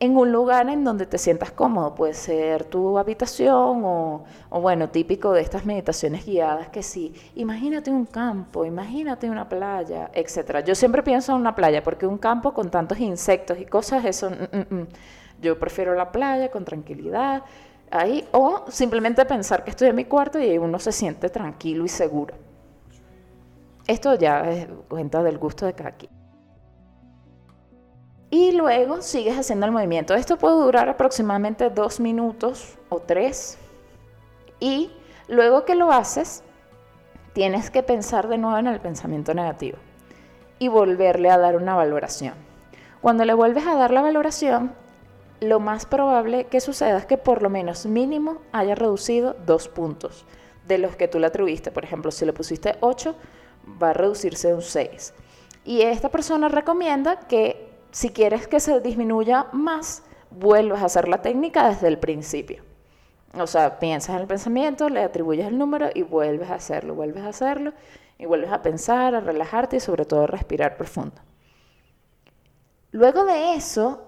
en 0.00 0.16
un 0.16 0.32
lugar 0.32 0.68
en 0.68 0.84
donde 0.84 1.06
te 1.06 1.18
sientas 1.18 1.52
cómodo. 1.52 1.94
Puede 1.94 2.14
ser 2.14 2.64
tu 2.64 2.98
habitación 2.98 3.82
o, 3.84 4.24
bueno, 4.50 4.88
típico 4.90 5.32
de 5.32 5.40
estas 5.40 5.64
meditaciones 5.64 6.26
guiadas 6.26 6.68
que 6.68 6.82
sí, 6.82 7.14
imagínate 7.34 7.90
un 7.90 8.06
campo, 8.06 8.64
imagínate 8.64 9.30
una 9.30 9.48
playa, 9.48 10.10
etc. 10.14 10.64
Yo 10.64 10.74
siempre 10.74 11.02
pienso 11.02 11.32
en 11.32 11.38
una 11.38 11.54
playa 11.54 11.82
porque 11.82 12.06
un 12.06 12.18
campo 12.18 12.52
con 12.52 12.70
tantos 12.70 12.98
insectos 13.00 13.58
y 13.58 13.66
cosas, 13.66 14.04
eso, 14.04 14.30
mm, 14.30 14.74
mm, 14.74 14.80
mm. 14.80 14.88
yo 15.40 15.58
prefiero 15.58 15.94
la 15.94 16.10
playa 16.10 16.50
con 16.50 16.64
tranquilidad. 16.64 17.42
Ahí, 17.90 18.26
o 18.32 18.64
simplemente 18.68 19.24
pensar 19.24 19.62
que 19.62 19.70
estoy 19.70 19.88
en 19.88 19.96
mi 19.96 20.06
cuarto 20.06 20.40
y 20.40 20.58
uno 20.58 20.78
se 20.78 20.90
siente 20.90 21.28
tranquilo 21.30 21.84
y 21.84 21.88
seguro. 21.88 22.34
Esto 23.86 24.14
ya 24.16 24.50
es 24.50 24.66
cuenta 24.88 25.22
del 25.22 25.38
gusto 25.38 25.66
de 25.66 25.74
cada 25.74 25.92
quien 25.92 26.13
y 28.34 28.50
luego 28.50 29.00
sigues 29.00 29.38
haciendo 29.38 29.64
el 29.64 29.70
movimiento. 29.70 30.12
Esto 30.12 30.36
puede 30.36 30.56
durar 30.56 30.88
aproximadamente 30.88 31.70
dos 31.70 32.00
minutos 32.00 32.76
o 32.88 32.98
tres. 32.98 33.58
Y 34.58 34.90
luego 35.28 35.64
que 35.64 35.76
lo 35.76 35.92
haces, 35.92 36.42
tienes 37.32 37.70
que 37.70 37.84
pensar 37.84 38.26
de 38.26 38.36
nuevo 38.36 38.58
en 38.58 38.66
el 38.66 38.80
pensamiento 38.80 39.34
negativo 39.34 39.78
y 40.58 40.66
volverle 40.66 41.30
a 41.30 41.38
dar 41.38 41.54
una 41.54 41.76
valoración. 41.76 42.34
Cuando 43.00 43.24
le 43.24 43.34
vuelves 43.34 43.68
a 43.68 43.76
dar 43.76 43.92
la 43.92 44.02
valoración, 44.02 44.72
lo 45.38 45.60
más 45.60 45.86
probable 45.86 46.46
que 46.46 46.60
suceda 46.60 46.98
es 46.98 47.06
que 47.06 47.18
por 47.18 47.40
lo 47.40 47.50
menos 47.50 47.86
mínimo 47.86 48.38
haya 48.50 48.74
reducido 48.74 49.36
dos 49.46 49.68
puntos 49.68 50.26
de 50.66 50.78
los 50.78 50.96
que 50.96 51.06
tú 51.06 51.20
le 51.20 51.28
atribuiste. 51.28 51.70
Por 51.70 51.84
ejemplo, 51.84 52.10
si 52.10 52.24
le 52.24 52.32
pusiste 52.32 52.78
8, 52.80 53.14
va 53.80 53.90
a 53.90 53.92
reducirse 53.92 54.52
un 54.52 54.62
6. 54.62 55.14
Y 55.64 55.82
esta 55.82 56.08
persona 56.08 56.48
recomienda 56.48 57.20
que 57.20 57.73
si 57.94 58.10
quieres 58.10 58.48
que 58.48 58.58
se 58.58 58.80
disminuya 58.80 59.46
más, 59.52 60.02
vuelves 60.28 60.82
a 60.82 60.86
hacer 60.86 61.06
la 61.06 61.22
técnica 61.22 61.68
desde 61.68 61.86
el 61.86 62.00
principio. 62.00 62.64
O 63.38 63.46
sea, 63.46 63.78
piensas 63.78 64.16
en 64.16 64.22
el 64.22 64.26
pensamiento, 64.26 64.88
le 64.88 65.04
atribuyes 65.04 65.46
el 65.46 65.56
número 65.56 65.90
y 65.94 66.02
vuelves 66.02 66.50
a 66.50 66.56
hacerlo, 66.56 66.96
vuelves 66.96 67.22
a 67.22 67.28
hacerlo 67.28 67.72
y 68.18 68.26
vuelves 68.26 68.50
a 68.50 68.62
pensar, 68.62 69.14
a 69.14 69.20
relajarte 69.20 69.76
y 69.76 69.80
sobre 69.80 70.06
todo 70.06 70.24
a 70.24 70.26
respirar 70.26 70.76
profundo. 70.76 71.14
Luego 72.90 73.24
de 73.24 73.54
eso, 73.54 74.02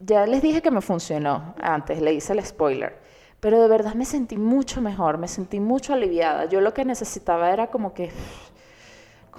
ya 0.00 0.26
les 0.26 0.42
dije 0.42 0.60
que 0.60 0.72
me 0.72 0.80
funcionó, 0.80 1.54
antes 1.62 2.02
le 2.02 2.12
hice 2.12 2.32
el 2.32 2.44
spoiler, 2.44 2.98
pero 3.38 3.62
de 3.62 3.68
verdad 3.68 3.94
me 3.94 4.04
sentí 4.04 4.36
mucho 4.36 4.80
mejor, 4.80 5.16
me 5.16 5.28
sentí 5.28 5.60
mucho 5.60 5.94
aliviada. 5.94 6.46
Yo 6.46 6.60
lo 6.60 6.74
que 6.74 6.84
necesitaba 6.84 7.52
era 7.52 7.68
como 7.68 7.94
que 7.94 8.10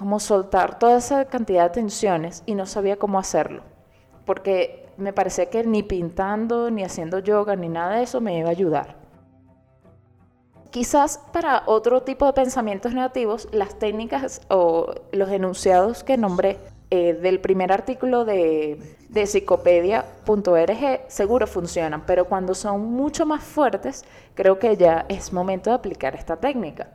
como 0.02 0.18
soltar 0.18 0.80
toda 0.80 0.98
esa 0.98 1.26
cantidad 1.26 1.62
de 1.62 1.74
tensiones 1.80 2.42
y 2.44 2.56
no 2.56 2.66
sabía 2.66 2.96
cómo 2.96 3.20
hacerlo, 3.20 3.62
porque 4.26 4.88
me 4.96 5.12
parecía 5.12 5.48
que 5.48 5.62
ni 5.62 5.84
pintando, 5.84 6.72
ni 6.72 6.82
haciendo 6.82 7.20
yoga, 7.20 7.54
ni 7.54 7.68
nada 7.68 7.98
de 7.98 8.02
eso 8.02 8.20
me 8.20 8.36
iba 8.36 8.48
a 8.48 8.50
ayudar. 8.50 8.96
Quizás 10.70 11.20
para 11.32 11.62
otro 11.66 12.02
tipo 12.02 12.26
de 12.26 12.32
pensamientos 12.32 12.92
negativos, 12.94 13.48
las 13.52 13.78
técnicas 13.78 14.40
o 14.48 14.92
los 15.12 15.30
enunciados 15.30 16.02
que 16.02 16.16
nombré 16.16 16.58
eh, 16.90 17.12
del 17.12 17.38
primer 17.38 17.70
artículo 17.70 18.24
de, 18.24 18.96
de 19.08 19.26
psicopedia.org 19.28 21.02
seguro 21.06 21.46
funcionan, 21.46 22.04
pero 22.06 22.24
cuando 22.24 22.56
son 22.56 22.90
mucho 22.90 23.24
más 23.24 23.44
fuertes, 23.44 24.04
creo 24.34 24.58
que 24.58 24.76
ya 24.76 25.06
es 25.08 25.32
momento 25.32 25.70
de 25.70 25.76
aplicar 25.76 26.16
esta 26.16 26.38
técnica. 26.38 26.88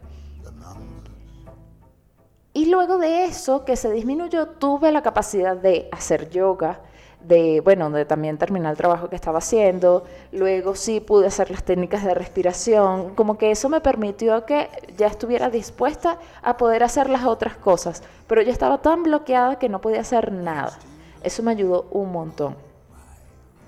Y 2.58 2.65
luego 2.65 2.98
de 2.98 3.26
eso, 3.26 3.65
que 3.65 3.76
se 3.76 3.91
disminuyó, 3.91 4.48
tuve 4.48 4.91
la 4.91 5.04
capacidad 5.04 5.56
de 5.56 5.88
hacer 5.91 6.32
yoga, 6.32 6.80
de, 7.22 7.62
bueno, 7.62 7.91
de 7.91 8.04
también 8.04 8.39
terminar 8.39 8.72
el 8.72 8.78
trabajo 8.78 9.10
que 9.10 9.15
estaba 9.15 9.38
haciendo. 9.38 10.06
Luego 10.32 10.74
sí 10.74 11.00
pude 11.00 11.28
hacer 11.28 11.52
las 11.52 11.63
técnicas 11.63 12.04
de 12.04 12.15
respiración. 12.15 13.13
Como 13.13 13.38
que 13.38 13.52
eso 13.52 13.70
me 13.70 13.80
permitió 13.80 14.43
que 14.48 14.70
ya 14.98 15.06
estuviera 15.06 15.52
dispuesta 15.52 16.17
a 16.41 16.58
poder 16.58 16.82
hacer 16.82 17.12
las 17.12 17.26
otras 17.26 17.58
cosas. 17.58 18.02
Pero 18.26 18.41
yo 18.41 18.50
estaba 18.50 18.80
tan 18.80 19.04
bloqueada 19.04 19.60
que 19.60 19.70
no 19.70 19.80
podía 19.80 20.02
hacer 20.02 20.32
nada. 20.32 20.80
Eso 21.22 21.43
me 21.43 21.52
ayudó 21.52 21.86
un 21.91 22.12
montón. 22.12 22.56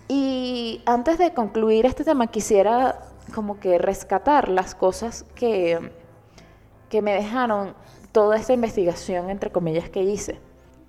Y 0.08 0.82
antes 0.88 1.20
de 1.20 1.36
concluir 1.36 1.86
este 1.86 2.04
tema, 2.04 2.26
quisiera 2.26 3.04
como 3.36 3.60
que 3.60 3.78
rescatar 3.78 4.50
las 4.50 4.74
cosas 4.74 5.26
que, 5.36 5.92
que 6.90 7.04
me 7.04 7.14
dejaron 7.14 7.76
toda 8.12 8.38
esta 8.38 8.54
investigación, 8.54 9.30
entre 9.30 9.52
comillas, 9.52 9.90
que 9.90 10.04
hice, 10.04 10.40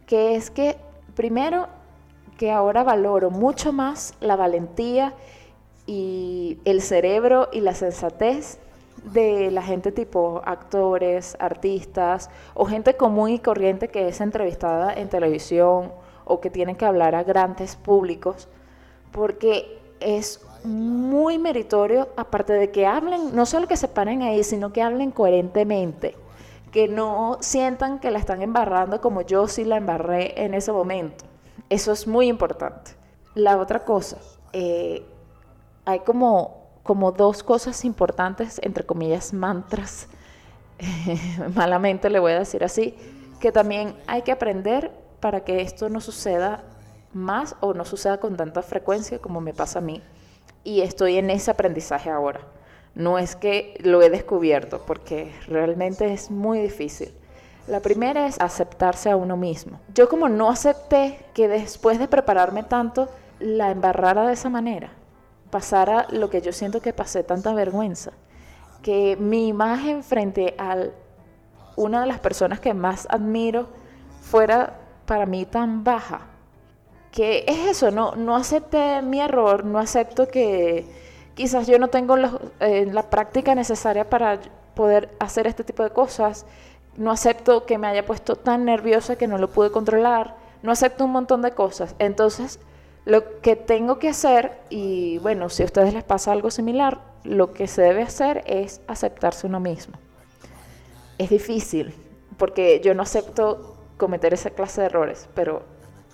que 0.07 0.37
es 0.37 0.51
que, 0.51 0.77
primero, 1.15 1.69
que 2.39 2.51
ahora 2.51 2.83
valoro 2.83 3.31
mucho 3.31 3.73
más 3.73 4.15
la 4.21 4.37
valentía 4.37 5.15
y 5.87 6.59
el 6.65 6.81
cerebro 6.81 7.49
y 7.53 7.61
la 7.61 7.75
sensatez 7.75 8.59
de 9.05 9.51
la 9.51 9.63
gente 9.63 9.93
tipo 9.93 10.43
actores, 10.45 11.37
artistas 11.39 12.31
o 12.55 12.65
gente 12.65 12.97
común 12.97 13.31
y 13.31 13.39
corriente 13.39 13.89
que 13.89 14.09
es 14.09 14.21
entrevistada 14.21 14.93
en 14.93 15.09
televisión 15.09 15.93
o 16.25 16.41
que 16.41 16.51
tiene 16.51 16.77
que 16.77 16.85
hablar 16.85 17.15
a 17.15 17.25
grandes 17.25 17.77
públicos, 17.77 18.49
porque 19.11 19.79
es 20.01 20.41
muy 20.65 21.39
meritorio, 21.39 22.09
aparte 22.17 22.53
de 22.53 22.71
que 22.71 22.87
hablen, 22.87 23.35
no 23.35 23.47
solo 23.47 23.67
que 23.67 23.77
se 23.77 23.89
paren 23.89 24.23
ahí, 24.23 24.45
sino 24.45 24.73
que 24.73 24.83
hablen 24.83 25.11
coherentemente 25.11 26.15
que 26.71 26.89
no 26.89 27.39
sientan 27.41 27.99
que 27.99 28.11
la 28.11 28.19
están 28.19 28.43
embarrando 28.43 29.01
como 29.01 29.23
yo 29.23 29.49
sí 29.49 29.65
la 29.65 29.77
embarré 29.77 30.45
en 30.45 30.55
ese 30.55 30.73
momento. 30.73 31.25
Eso 31.69 31.93
es 31.93 32.07
muy 32.07 32.29
importante. 32.29 32.93
La 33.35 33.57
otra 33.59 33.85
cosa, 33.85 34.19
eh, 34.53 35.05
hay 35.85 36.01
como, 36.01 36.69
como 36.83 37.13
dos 37.13 37.43
cosas 37.43 37.85
importantes, 37.85 38.61
entre 38.63 38.85
comillas, 38.85 39.33
mantras, 39.33 40.09
malamente 41.55 42.11
le 42.11 42.19
voy 42.19 42.33
a 42.33 42.39
decir 42.39 42.65
así, 42.65 42.95
que 43.41 43.53
también 43.53 43.97
hay 44.07 44.23
que 44.23 44.33
aprender 44.33 44.91
para 45.21 45.45
que 45.45 45.63
esto 45.63 45.89
no 45.89 46.01
suceda 46.01 46.65
más 47.13 47.57
o 47.61 47.75
no 47.75 47.85
suceda 47.85 48.19
con 48.19 48.37
tanta 48.37 48.63
frecuencia 48.63 49.19
como 49.19 49.41
me 49.41 49.53
pasa 49.55 49.81
a 49.81 49.83
mí. 49.83 50.03
Y 50.63 50.83
estoy 50.83 51.17
en 51.17 51.31
ese 51.31 51.51
aprendizaje 51.51 52.11
ahora. 52.11 52.41
No 52.95 53.19
es 53.19 53.37
que 53.37 53.79
lo 53.83 54.03
he 54.03 54.11
descubierto, 54.11 54.83
porque 54.87 55.33
realmente 55.47 56.13
es 56.13 56.31
muy 56.31 56.61
difícil. 56.61 57.13
La 57.67 57.81
primera 57.81 58.27
es 58.27 58.41
aceptarse 58.41 59.11
a 59.11 59.17
uno 59.17 59.37
mismo. 59.37 59.81
Yo 59.95 60.09
como 60.09 60.29
no 60.29 60.51
acepté 60.51 61.21
que 61.35 61.47
después 61.47 61.99
de 61.99 62.09
prepararme 62.09 62.63
tanto, 62.63 63.09
la 63.39 63.71
embarrara 63.71 64.27
de 64.27 64.33
esa 64.33 64.51
manera, 64.51 64.91
pasara 65.51 66.07
lo 66.11 66.31
que 66.31 66.41
yo 66.41 66.53
siento 66.53 66.81
que 66.81 66.93
pasé, 66.93 67.23
tanta 67.23 67.55
vergüenza, 67.55 68.13
que 68.83 69.17
mi 69.19 69.49
imagen 69.49 70.03
frente 70.03 70.55
a 70.59 70.87
una 71.77 72.01
de 72.01 72.07
las 72.07 72.21
personas 72.21 72.61
que 72.61 72.75
más 72.75 73.07
admiro 73.11 73.69
fuera 74.21 74.79
para 75.07 75.27
mí 75.27 75.45
tan 75.45 75.85
baja, 75.85 76.23
que 77.11 77.45
es 77.47 77.59
eso, 77.69 77.91
no, 77.91 78.15
no 78.15 78.37
acepté 78.37 79.03
mi 79.03 79.21
error, 79.21 79.65
no 79.65 79.79
acepto 79.79 80.29
que 80.29 80.87
quizás 81.41 81.67
yo 81.67 81.79
no 81.79 81.89
tengo 81.89 82.17
eh, 82.61 82.87
la 82.93 83.09
práctica 83.09 83.55
necesaria 83.55 84.11
para 84.11 84.39
poder 84.75 85.09
hacer 85.19 85.47
este 85.47 85.65
tipo 85.65 85.83
de 85.83 85.89
cosas, 85.89 86.45
no 86.99 87.11
acepto 87.11 87.65
que 87.65 87.79
me 87.79 87.87
haya 87.87 88.05
puesto 88.05 88.37
tan 88.37 88.67
nerviosa 88.67 89.17
que 89.17 89.27
no 89.27 89.39
lo 89.39 89.49
pude 89.49 89.71
controlar, 89.71 90.37
no 90.63 90.71
acepto 90.71 91.07
un 91.07 91.13
montón 91.13 91.41
de 91.41 91.53
cosas. 91.53 91.95
Entonces, 91.99 92.61
lo 93.07 93.41
que 93.41 93.57
tengo 93.57 93.99
que 93.99 94.11
hacer, 94.11 94.53
y 94.69 95.17
bueno, 95.21 95.49
si 95.49 95.63
a 95.63 95.65
ustedes 95.65 95.95
les 95.95 96.05
pasa 96.05 96.31
algo 96.31 96.51
similar, 96.51 97.01
lo 97.25 97.55
que 97.55 97.67
se 97.69 97.81
debe 97.81 98.03
hacer 98.03 98.45
es 98.45 98.83
aceptarse 98.87 99.47
uno 99.47 99.61
mismo. 99.61 99.95
Es 101.17 101.31
difícil, 101.31 101.95
porque 102.37 102.83
yo 102.85 102.93
no 102.93 103.03
acepto 103.03 103.79
cometer 103.97 104.35
esa 104.35 104.51
clase 104.51 104.83
de 104.83 104.89
errores, 104.89 105.27
pero 105.35 105.63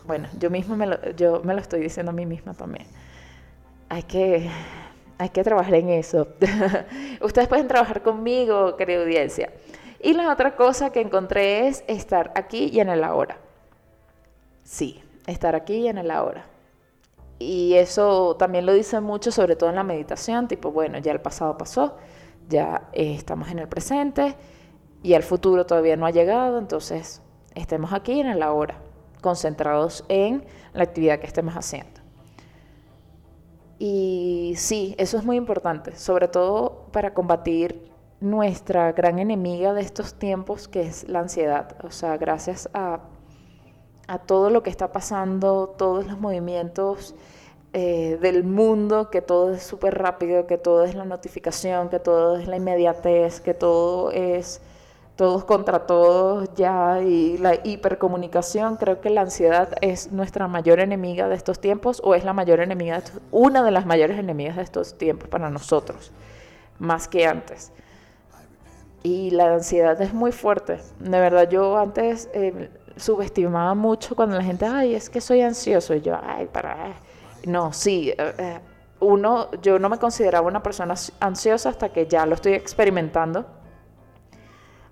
bueno, 0.06 0.28
yo 0.38 0.50
mismo 0.50 0.76
me 0.76 0.86
lo, 0.86 1.10
yo 1.16 1.42
me 1.42 1.52
lo 1.52 1.60
estoy 1.60 1.80
diciendo 1.80 2.10
a 2.10 2.14
mí 2.14 2.26
misma 2.26 2.54
también. 2.54 2.86
Hay 3.88 4.04
que, 4.04 4.48
hay 5.18 5.31
que 5.31 5.42
trabajar 5.42 5.74
en 5.74 5.88
eso. 5.88 6.29
Ustedes 7.20 7.48
pueden 7.48 7.68
trabajar 7.68 8.02
conmigo, 8.02 8.76
querida 8.76 9.02
audiencia. 9.02 9.52
Y 10.00 10.12
la 10.12 10.33
otra 10.33 10.57
cosa 10.57 10.90
que 10.90 11.00
encontré 11.00 11.68
es 11.68 11.85
estar 11.87 12.33
aquí 12.35 12.70
y 12.72 12.81
en 12.81 12.90
el 12.90 13.02
ahora. 13.02 13.38
Sí, 14.62 15.02
estar 15.26 15.55
aquí 15.55 15.74
y 15.74 15.88
en 15.88 15.98
el 15.98 16.11
ahora. 16.11 16.44
Y 17.38 17.74
eso 17.74 18.37
también 18.37 18.66
lo 18.66 18.72
dice 18.72 19.00
mucho, 19.00 19.31
sobre 19.31 19.57
todo 19.57 19.70
en 19.70 19.76
la 19.76 19.85
meditación, 19.85 20.48
tipo, 20.48 20.70
bueno, 20.70 20.98
ya 20.98 21.12
el 21.12 21.20
pasado 21.20 21.59
pasó, 21.59 21.96
ya 22.48 22.88
eh, 22.92 23.14
estamos 23.14 23.50
en 23.50 23.59
el 23.59 23.68
presente 23.68 24.35
y 25.02 25.14
el 25.14 25.22
futuro 25.22 25.66
todavía 25.66 25.96
no 25.96 26.07
ha 26.07 26.11
llegado, 26.11 26.59
entonces 26.59 27.20
estemos 27.55 27.92
aquí 27.92 28.20
en 28.20 28.29
el 28.29 28.42
ahora 28.42 28.79
concentrados 29.20 30.05
en 30.09 30.44
la 30.72 30.85
actividad 30.85 31.18
que 31.18 31.26
estemos 31.26 31.55
haciendo. 31.55 32.06
Y 33.78 34.54
sí, 34.56 34.94
eso 34.98 35.18
es 35.18 35.24
muy 35.24 35.36
importante, 35.36 35.96
sobre 35.96 36.28
todo 36.28 36.86
para 36.92 37.12
combatir 37.12 37.90
nuestra 38.20 38.92
gran 38.92 39.18
enemiga 39.18 39.74
de 39.74 39.82
estos 39.82 40.14
tiempos, 40.14 40.68
que 40.68 40.82
es 40.82 41.08
la 41.08 41.20
ansiedad. 41.20 41.76
O 41.84 41.90
sea, 41.90 42.16
gracias 42.16 42.68
a, 42.72 43.00
a 44.08 44.18
todo 44.18 44.50
lo 44.50 44.62
que 44.62 44.70
está 44.70 44.92
pasando, 44.92 45.74
todos 45.76 46.06
los 46.06 46.18
movimientos 46.18 47.14
eh, 47.78 48.16
del 48.22 48.44
mundo, 48.44 49.10
que 49.10 49.20
todo 49.20 49.52
es 49.52 49.62
súper 49.62 49.98
rápido, 49.98 50.46
que 50.46 50.56
todo 50.56 50.84
es 50.84 50.94
la 50.94 51.04
notificación, 51.04 51.90
que 51.90 51.98
todo 51.98 52.38
es 52.38 52.48
la 52.48 52.56
inmediatez, 52.56 53.40
que 53.42 53.52
todo 53.52 54.12
es 54.12 54.62
todos 55.16 55.44
contra 55.44 55.87
todos 55.87 56.50
ya 56.55 57.00
y 57.00 57.38
la 57.38 57.55
hipercomunicación, 57.64 58.76
creo 58.76 59.00
que 59.00 59.09
la 59.09 59.22
ansiedad 59.22 59.70
es 59.81 60.12
nuestra 60.12 60.46
mayor 60.46 60.79
enemiga 60.79 61.29
de 61.29 61.35
estos 61.35 61.59
tiempos 61.59 62.02
o 62.05 62.14
es 62.14 62.22
la 62.22 62.35
mayor 62.35 62.61
enemiga, 62.61 63.00
de 63.00 63.11
una 63.31 63.64
de 63.64 63.70
las 63.70 63.87
mayores 63.87 64.18
enemigas 64.18 64.57
de 64.57 64.62
estos 64.62 64.98
tiempos 64.98 65.29
para 65.29 65.48
nosotros, 65.48 66.12
más 66.79 67.09
que 67.09 67.26
antes. 67.26 67.72
Y 69.02 69.31
la 69.31 69.55
ansiedad 69.55 70.00
es 70.02 70.12
muy 70.12 70.33
fuerte. 70.33 70.81
De 70.98 71.20
verdad, 71.20 71.48
yo 71.48 71.79
antes 71.79 72.29
eh, 72.35 72.68
subestimaba 72.96 73.74
mucho 73.74 74.16
cuando 74.16 74.37
la 74.37 74.42
gente, 74.42 74.66
ay, 74.66 74.94
es 74.94 75.09
que 75.09 75.20
soy 75.20 75.42
ansioso. 75.42 75.94
Y 75.94 76.00
yo, 76.00 76.18
ay, 76.20 76.46
para. 76.46 76.94
No, 77.46 77.72
sí. 77.72 78.11
Eh, 78.11 78.35
eh, 78.37 78.59
uno, 78.98 79.48
yo 79.62 79.79
no 79.79 79.88
me 79.88 79.98
consideraba 79.98 80.48
una 80.48 80.61
persona 80.61 80.94
ansiosa 81.20 81.68
hasta 81.68 81.90
que 81.90 82.09
ya 82.09 82.26
lo 82.26 82.35
estoy 82.35 82.55
experimentando 82.55 83.46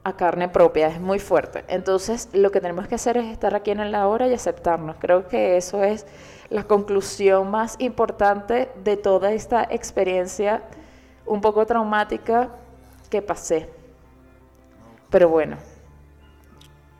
a 0.04 0.16
carne 0.16 0.48
propia, 0.48 0.88
es 0.88 1.00
muy 1.00 1.18
fuerte. 1.18 1.64
Entonces, 1.66 2.28
lo 2.34 2.50
que 2.50 2.60
tenemos 2.60 2.86
que 2.86 2.94
hacer 2.94 3.16
es 3.16 3.26
estar 3.26 3.54
aquí 3.54 3.70
en 3.70 3.90
la 3.90 4.06
hora 4.06 4.28
y 4.28 4.34
aceptarnos. 4.34 4.96
Creo 5.00 5.26
que 5.28 5.56
eso 5.56 5.82
es 5.82 6.06
la 6.50 6.64
conclusión 6.64 7.50
más 7.50 7.76
importante 7.78 8.68
de 8.84 8.98
toda 8.98 9.32
esta 9.32 9.66
experiencia 9.70 10.62
un 11.26 11.40
poco 11.40 11.64
traumática 11.64 12.50
que 13.08 13.22
pasé. 13.22 13.70
Pero 15.08 15.30
bueno, 15.30 15.56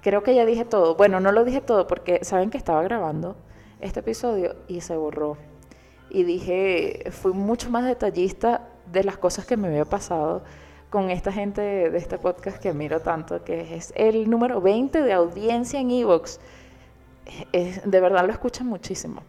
creo 0.01 0.23
que 0.23 0.35
ya 0.35 0.47
dije 0.47 0.65
todo. 0.65 0.95
Bueno, 0.95 1.21
no 1.21 1.31
lo 1.31 1.45
dije 1.45 1.61
todo 1.61 1.87
porque 1.87 2.25
saben 2.25 2.49
que 2.49 2.57
estaba 2.57 2.83
grabando 2.83 3.37
este 3.81 4.01
episodio 4.01 4.57
y 4.67 4.81
se 4.81 4.97
borró. 4.97 5.37
Y 6.09 6.23
dije, 6.23 7.11
fui 7.11 7.33
mucho 7.33 7.69
más 7.69 7.85
detallista 7.85 8.69
de 8.91 9.05
las 9.05 9.19
cosas 9.19 9.45
que 9.45 9.57
me 9.57 9.69
había 9.69 9.85
pasado 9.85 10.43
con 10.95 11.11
esta 11.11 11.33
gente 11.33 11.61
de, 11.61 11.99
este 11.99 12.19
podcast 12.19 12.63
que 12.63 12.73
miro 12.73 13.01
tanto, 13.01 13.43
que 13.43 13.75
es 13.75 13.93
el 13.97 14.31
número 14.31 14.61
20 14.61 15.03
de 15.03 15.13
audiencia 15.13 15.81
en 15.81 15.91
Evox. 15.91 16.39
de 17.53 18.01
verdad 18.01 18.25
lo 18.25 18.31
escuchan 18.31 18.69
muchísimo. 18.69 19.25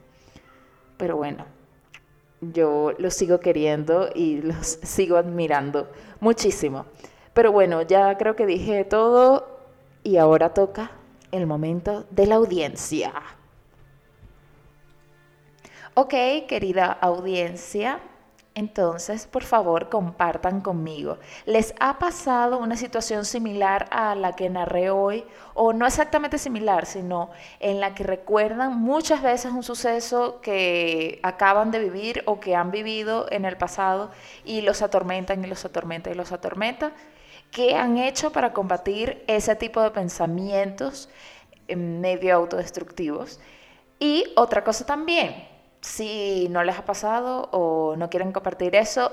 Pero 0.95 1.17
bueno, 1.17 1.43
yo 2.39 2.91
los 2.99 3.15
sigo 3.15 3.39
queriendo 3.39 4.09
y 4.13 4.43
los 4.43 4.67
sigo 4.83 5.17
admirando 5.17 5.89
muchísimo. 6.19 6.85
Pero 7.33 7.51
bueno, 7.51 7.81
ya 7.81 8.15
creo 8.15 8.35
que 8.35 8.45
dije 8.45 8.83
todo 8.85 9.47
y 10.03 10.17
ahora 10.17 10.53
toca 10.53 10.91
el 11.31 11.47
momento 11.47 12.05
de 12.11 12.27
la 12.27 12.35
audiencia. 12.35 13.11
Ok, 15.95 16.13
querida 16.47 16.91
audiencia, 16.91 18.01
entonces, 18.57 19.27
por 19.27 19.43
favor, 19.43 19.89
compartan 19.89 20.61
conmigo. 20.61 21.17
¿Les 21.45 21.75
ha 21.81 21.99
pasado 21.99 22.57
una 22.57 22.77
situación 22.77 23.25
similar 23.25 23.85
a 23.91 24.15
la 24.15 24.31
que 24.31 24.49
narré 24.49 24.89
hoy? 24.89 25.25
O 25.53 25.73
no 25.73 25.85
exactamente 25.85 26.37
similar, 26.37 26.85
sino 26.85 27.31
en 27.59 27.81
la 27.81 27.93
que 27.93 28.05
recuerdan 28.05 28.79
muchas 28.79 29.21
veces 29.21 29.51
un 29.51 29.61
suceso 29.61 30.39
que 30.39 31.19
acaban 31.21 31.69
de 31.69 31.79
vivir 31.79 32.23
o 32.27 32.39
que 32.39 32.55
han 32.55 32.71
vivido 32.71 33.27
en 33.29 33.43
el 33.43 33.57
pasado 33.57 34.09
y 34.45 34.61
los 34.61 34.81
atormentan 34.81 35.43
y 35.43 35.47
los 35.47 35.65
atormentan 35.65 36.13
y 36.13 36.15
los 36.15 36.31
atormentan? 36.31 36.93
¿Qué 37.51 37.75
han 37.75 37.97
hecho 37.97 38.31
para 38.31 38.53
combatir 38.53 39.21
ese 39.27 39.55
tipo 39.57 39.81
de 39.81 39.91
pensamientos 39.91 41.09
eh, 41.67 41.75
medio 41.75 42.33
autodestructivos? 42.35 43.41
Y 43.99 44.25
otra 44.37 44.63
cosa 44.63 44.85
también, 44.85 45.54
si 45.85 46.47
no 46.49 46.63
les 46.63 46.77
ha 46.79 46.83
pasado 46.83 47.47
o 47.51 47.95
no 47.95 48.09
quieren 48.09 48.31
compartir 48.31 48.75
eso, 48.75 49.11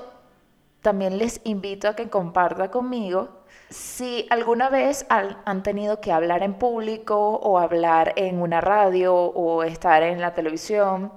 también 0.81 1.19
les 1.19 1.39
invito 1.43 1.87
a 1.87 1.95
que 1.95 2.09
compartan 2.09 2.69
conmigo 2.69 3.29
si 3.69 4.25
alguna 4.29 4.69
vez 4.69 5.05
han 5.09 5.63
tenido 5.63 6.01
que 6.01 6.11
hablar 6.11 6.41
en 6.43 6.55
público 6.55 7.15
o 7.15 7.59
hablar 7.59 8.13
en 8.15 8.41
una 8.41 8.59
radio 8.59 9.13
o 9.15 9.63
estar 9.63 10.01
en 10.03 10.19
la 10.19 10.33
televisión, 10.33 11.13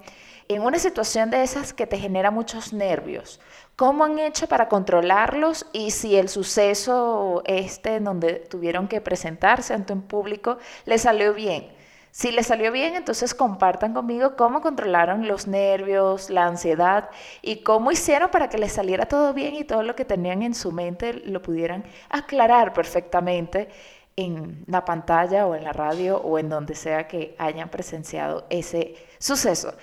en 0.47 0.61
una 0.61 0.77
situación 0.79 1.31
de 1.31 1.41
esas 1.43 1.73
que 1.73 1.87
te 1.87 1.97
genera 1.97 2.31
muchos 2.31 2.71
nervios. 2.71 3.39
¿Cómo 3.75 4.05
han 4.05 4.19
hecho 4.19 4.47
para 4.47 4.69
controlarlos 4.69 5.65
y 5.73 5.91
si 5.91 6.15
el 6.15 6.29
suceso 6.29 7.41
este 7.45 7.95
en 7.95 8.05
donde 8.05 8.33
tuvieron 8.35 8.87
que 8.87 9.01
presentarse 9.01 9.73
ante 9.73 9.93
un 9.93 10.03
público 10.03 10.59
les 10.85 11.01
salió 11.01 11.33
bien? 11.33 11.75
Si 12.17 12.31
les 12.31 12.47
salió 12.47 12.71
bien, 12.71 12.95
entonces 12.95 13.35
compartan 13.35 13.93
conmigo 13.93 14.35
cómo 14.35 14.59
controlaron 14.59 15.27
los 15.27 15.45
nervios, 15.45 16.31
la 16.31 16.47
ansiedad 16.47 17.11
y 17.43 17.57
cómo 17.57 17.91
hicieron 17.91 18.31
para 18.31 18.49
que 18.49 18.57
les 18.57 18.71
saliera 18.71 19.05
todo 19.05 19.35
bien 19.35 19.53
y 19.53 19.63
todo 19.63 19.83
lo 19.83 19.95
que 19.95 20.03
tenían 20.03 20.41
en 20.41 20.55
su 20.55 20.71
mente 20.71 21.13
lo 21.13 21.43
pudieran 21.43 21.83
aclarar 22.09 22.73
perfectamente 22.73 23.69
en 24.15 24.63
la 24.65 24.83
pantalla 24.83 25.45
o 25.45 25.53
en 25.53 25.63
la 25.63 25.73
radio 25.73 26.17
o 26.17 26.39
en 26.39 26.49
donde 26.49 26.73
sea 26.73 27.07
que 27.07 27.35
hayan 27.37 27.69
presenciado 27.69 28.47
ese 28.49 28.95
suceso. 29.19 29.75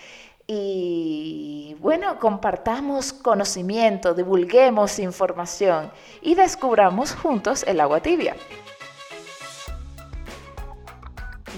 Y 0.49 1.77
bueno, 1.79 2.18
compartamos 2.18 3.12
conocimiento, 3.12 4.12
divulguemos 4.12 4.99
información 4.99 5.92
y 6.20 6.35
descubramos 6.35 7.14
juntos 7.14 7.62
el 7.68 7.79
agua 7.79 8.01
tibia. 8.01 8.35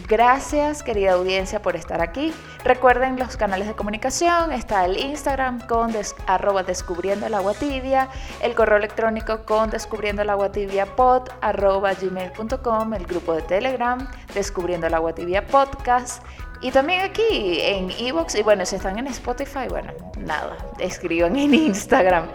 Gracias, 0.09 0.83
querida 0.83 1.13
audiencia, 1.13 1.63
por 1.63 1.75
estar 1.75 2.03
aquí. 2.03 2.33
Recuerden 2.65 3.19
los 3.19 3.37
canales 3.37 3.67
de 3.67 3.75
comunicación. 3.75 4.53
Está 4.53 4.85
el 4.85 4.99
Instagram 4.99 5.67
con 5.67 5.93
arroba 6.27 6.63
descubriendo 6.63 7.27
el 7.27 7.35
agua 7.35 7.55
tibia, 7.55 8.09
el 8.43 8.55
correo 8.55 8.77
electrónico 8.77 9.45
con 9.47 9.71
descubriendo 9.71 10.23
el 10.23 10.31
agua 10.31 10.53
tibia 10.53 10.85
pod 10.85 11.29
arroba 11.41 11.95
gmail.com, 11.95 12.95
el 12.95 13.07
grupo 13.07 13.33
de 13.33 13.43
Telegram 13.43 14.07
descubriendo 14.35 14.87
el 14.87 14.95
agua 14.95 15.15
tibia 15.15 15.47
podcast. 15.47 16.23
Y 16.61 16.71
también 16.71 17.03
aquí 17.03 17.61
en 17.61 17.91
Evox, 17.91 18.35
y 18.35 18.43
bueno, 18.43 18.65
si 18.67 18.77
están 18.77 18.99
en 18.99 19.07
Spotify, 19.09 19.69
bueno, 19.69 19.93
nada, 20.19 20.57
escriban 20.79 21.37
en 21.37 21.55
Instagram. 21.55 22.29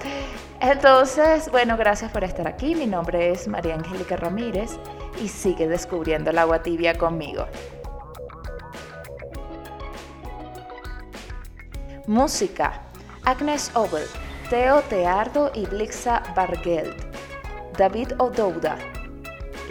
Entonces, 0.60 1.50
bueno, 1.50 1.76
gracias 1.76 2.12
por 2.12 2.24
estar 2.24 2.48
aquí. 2.48 2.76
Mi 2.76 2.86
nombre 2.86 3.32
es 3.32 3.48
María 3.48 3.76
Angélica 3.76 4.16
Ramírez 4.16 4.78
y 5.20 5.28
sigue 5.28 5.68
descubriendo 5.68 6.30
el 6.30 6.38
agua 6.38 6.62
tibia 6.62 6.98
conmigo. 6.98 7.48
Música. 12.08 12.82
Agnes 13.24 13.72
Obel, 13.76 14.06
Theo 14.50 14.82
Teardo 14.82 15.52
y 15.54 15.66
Blixa 15.66 16.24
Bargeld. 16.36 16.96
David 17.78 18.14
O'Douda. 18.18 18.78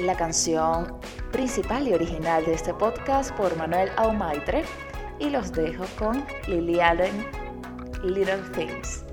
La 0.00 0.16
canción 0.16 0.98
principal 1.32 1.86
y 1.86 1.94
original 1.94 2.44
de 2.44 2.54
este 2.54 2.72
podcast 2.72 3.32
por 3.36 3.56
Manuel 3.56 3.90
Aumaitre. 3.96 4.64
Y 5.18 5.30
los 5.30 5.52
dejo 5.52 5.84
con 5.98 6.24
Lily 6.46 6.80
Allen, 6.80 7.26
Little 8.02 8.42
Things. 8.54 9.04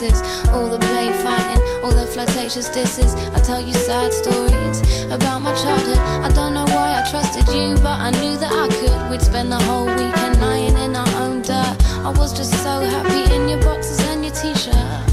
kisses, 0.00 0.48
all 0.48 0.68
the 0.68 0.78
play 0.78 1.12
fighting, 1.22 1.62
all 1.82 1.90
the 1.90 2.06
flirtatious 2.06 2.68
disses. 2.70 3.14
I 3.14 3.40
tell 3.40 3.60
you 3.60 3.74
sad 3.74 4.12
stories 4.12 4.80
about 5.10 5.40
my 5.40 5.54
childhood. 5.54 5.98
I 5.98 6.28
don't 6.34 6.54
know 6.54 6.64
why 6.74 7.00
I 7.00 7.10
trusted 7.10 7.46
you, 7.48 7.74
but 7.76 7.98
I 8.00 8.10
knew 8.20 8.36
that 8.38 8.52
I 8.52 8.68
could. 8.68 9.10
We'd 9.10 9.22
spend 9.22 9.52
the 9.52 9.62
whole 9.64 9.86
weekend 9.86 10.40
lying 10.40 10.76
in 10.76 10.96
our 10.96 11.22
own 11.22 11.42
dirt. 11.42 11.76
I 12.04 12.12
was 12.16 12.32
just 12.32 12.52
so 12.62 12.80
happy 12.80 13.34
in 13.34 13.48
your 13.48 13.62
boxes 13.62 14.00
and 14.08 14.24
your 14.24 14.34
t-shirt. 14.34 15.09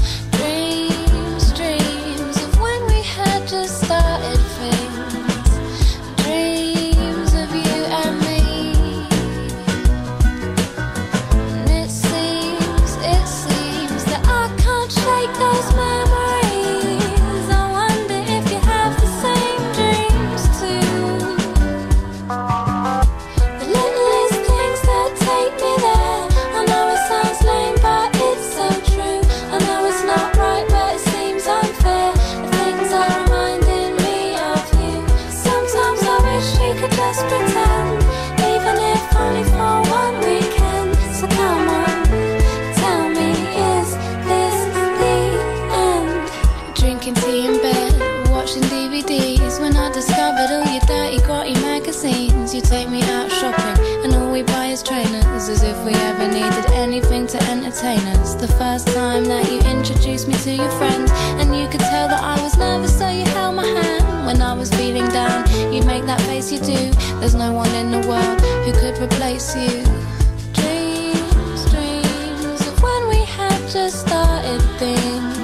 anything 56.98 57.28
to 57.28 57.40
entertain 57.44 58.00
us. 58.18 58.34
The 58.34 58.48
first 58.48 58.88
time 58.88 59.24
that 59.26 59.48
you 59.48 59.60
introduced 59.70 60.26
me 60.26 60.34
to 60.38 60.52
your 60.52 60.70
friends, 60.72 61.12
and 61.38 61.54
you 61.54 61.68
could 61.68 61.80
tell 61.80 62.08
that 62.08 62.20
I 62.20 62.42
was 62.42 62.56
nervous, 62.56 62.98
so 62.98 63.08
you 63.08 63.24
held 63.24 63.54
my 63.54 63.66
hand. 63.66 64.26
When 64.26 64.42
I 64.42 64.52
was 64.52 64.68
feeling 64.74 65.06
down, 65.08 65.46
you'd 65.72 65.86
make 65.86 66.04
that 66.06 66.20
face 66.22 66.50
you 66.50 66.58
do. 66.58 66.90
There's 67.20 67.36
no 67.36 67.52
one 67.52 67.72
in 67.76 67.92
the 67.92 68.02
world 68.08 68.40
who 68.64 68.72
could 68.72 68.98
replace 68.98 69.54
you. 69.54 69.84
Dreams, 70.54 71.70
dreams 71.70 72.66
of 72.66 72.82
when 72.82 73.08
we 73.08 73.24
had 73.24 73.60
just 73.70 74.00
started 74.00 74.60
things. 74.80 75.37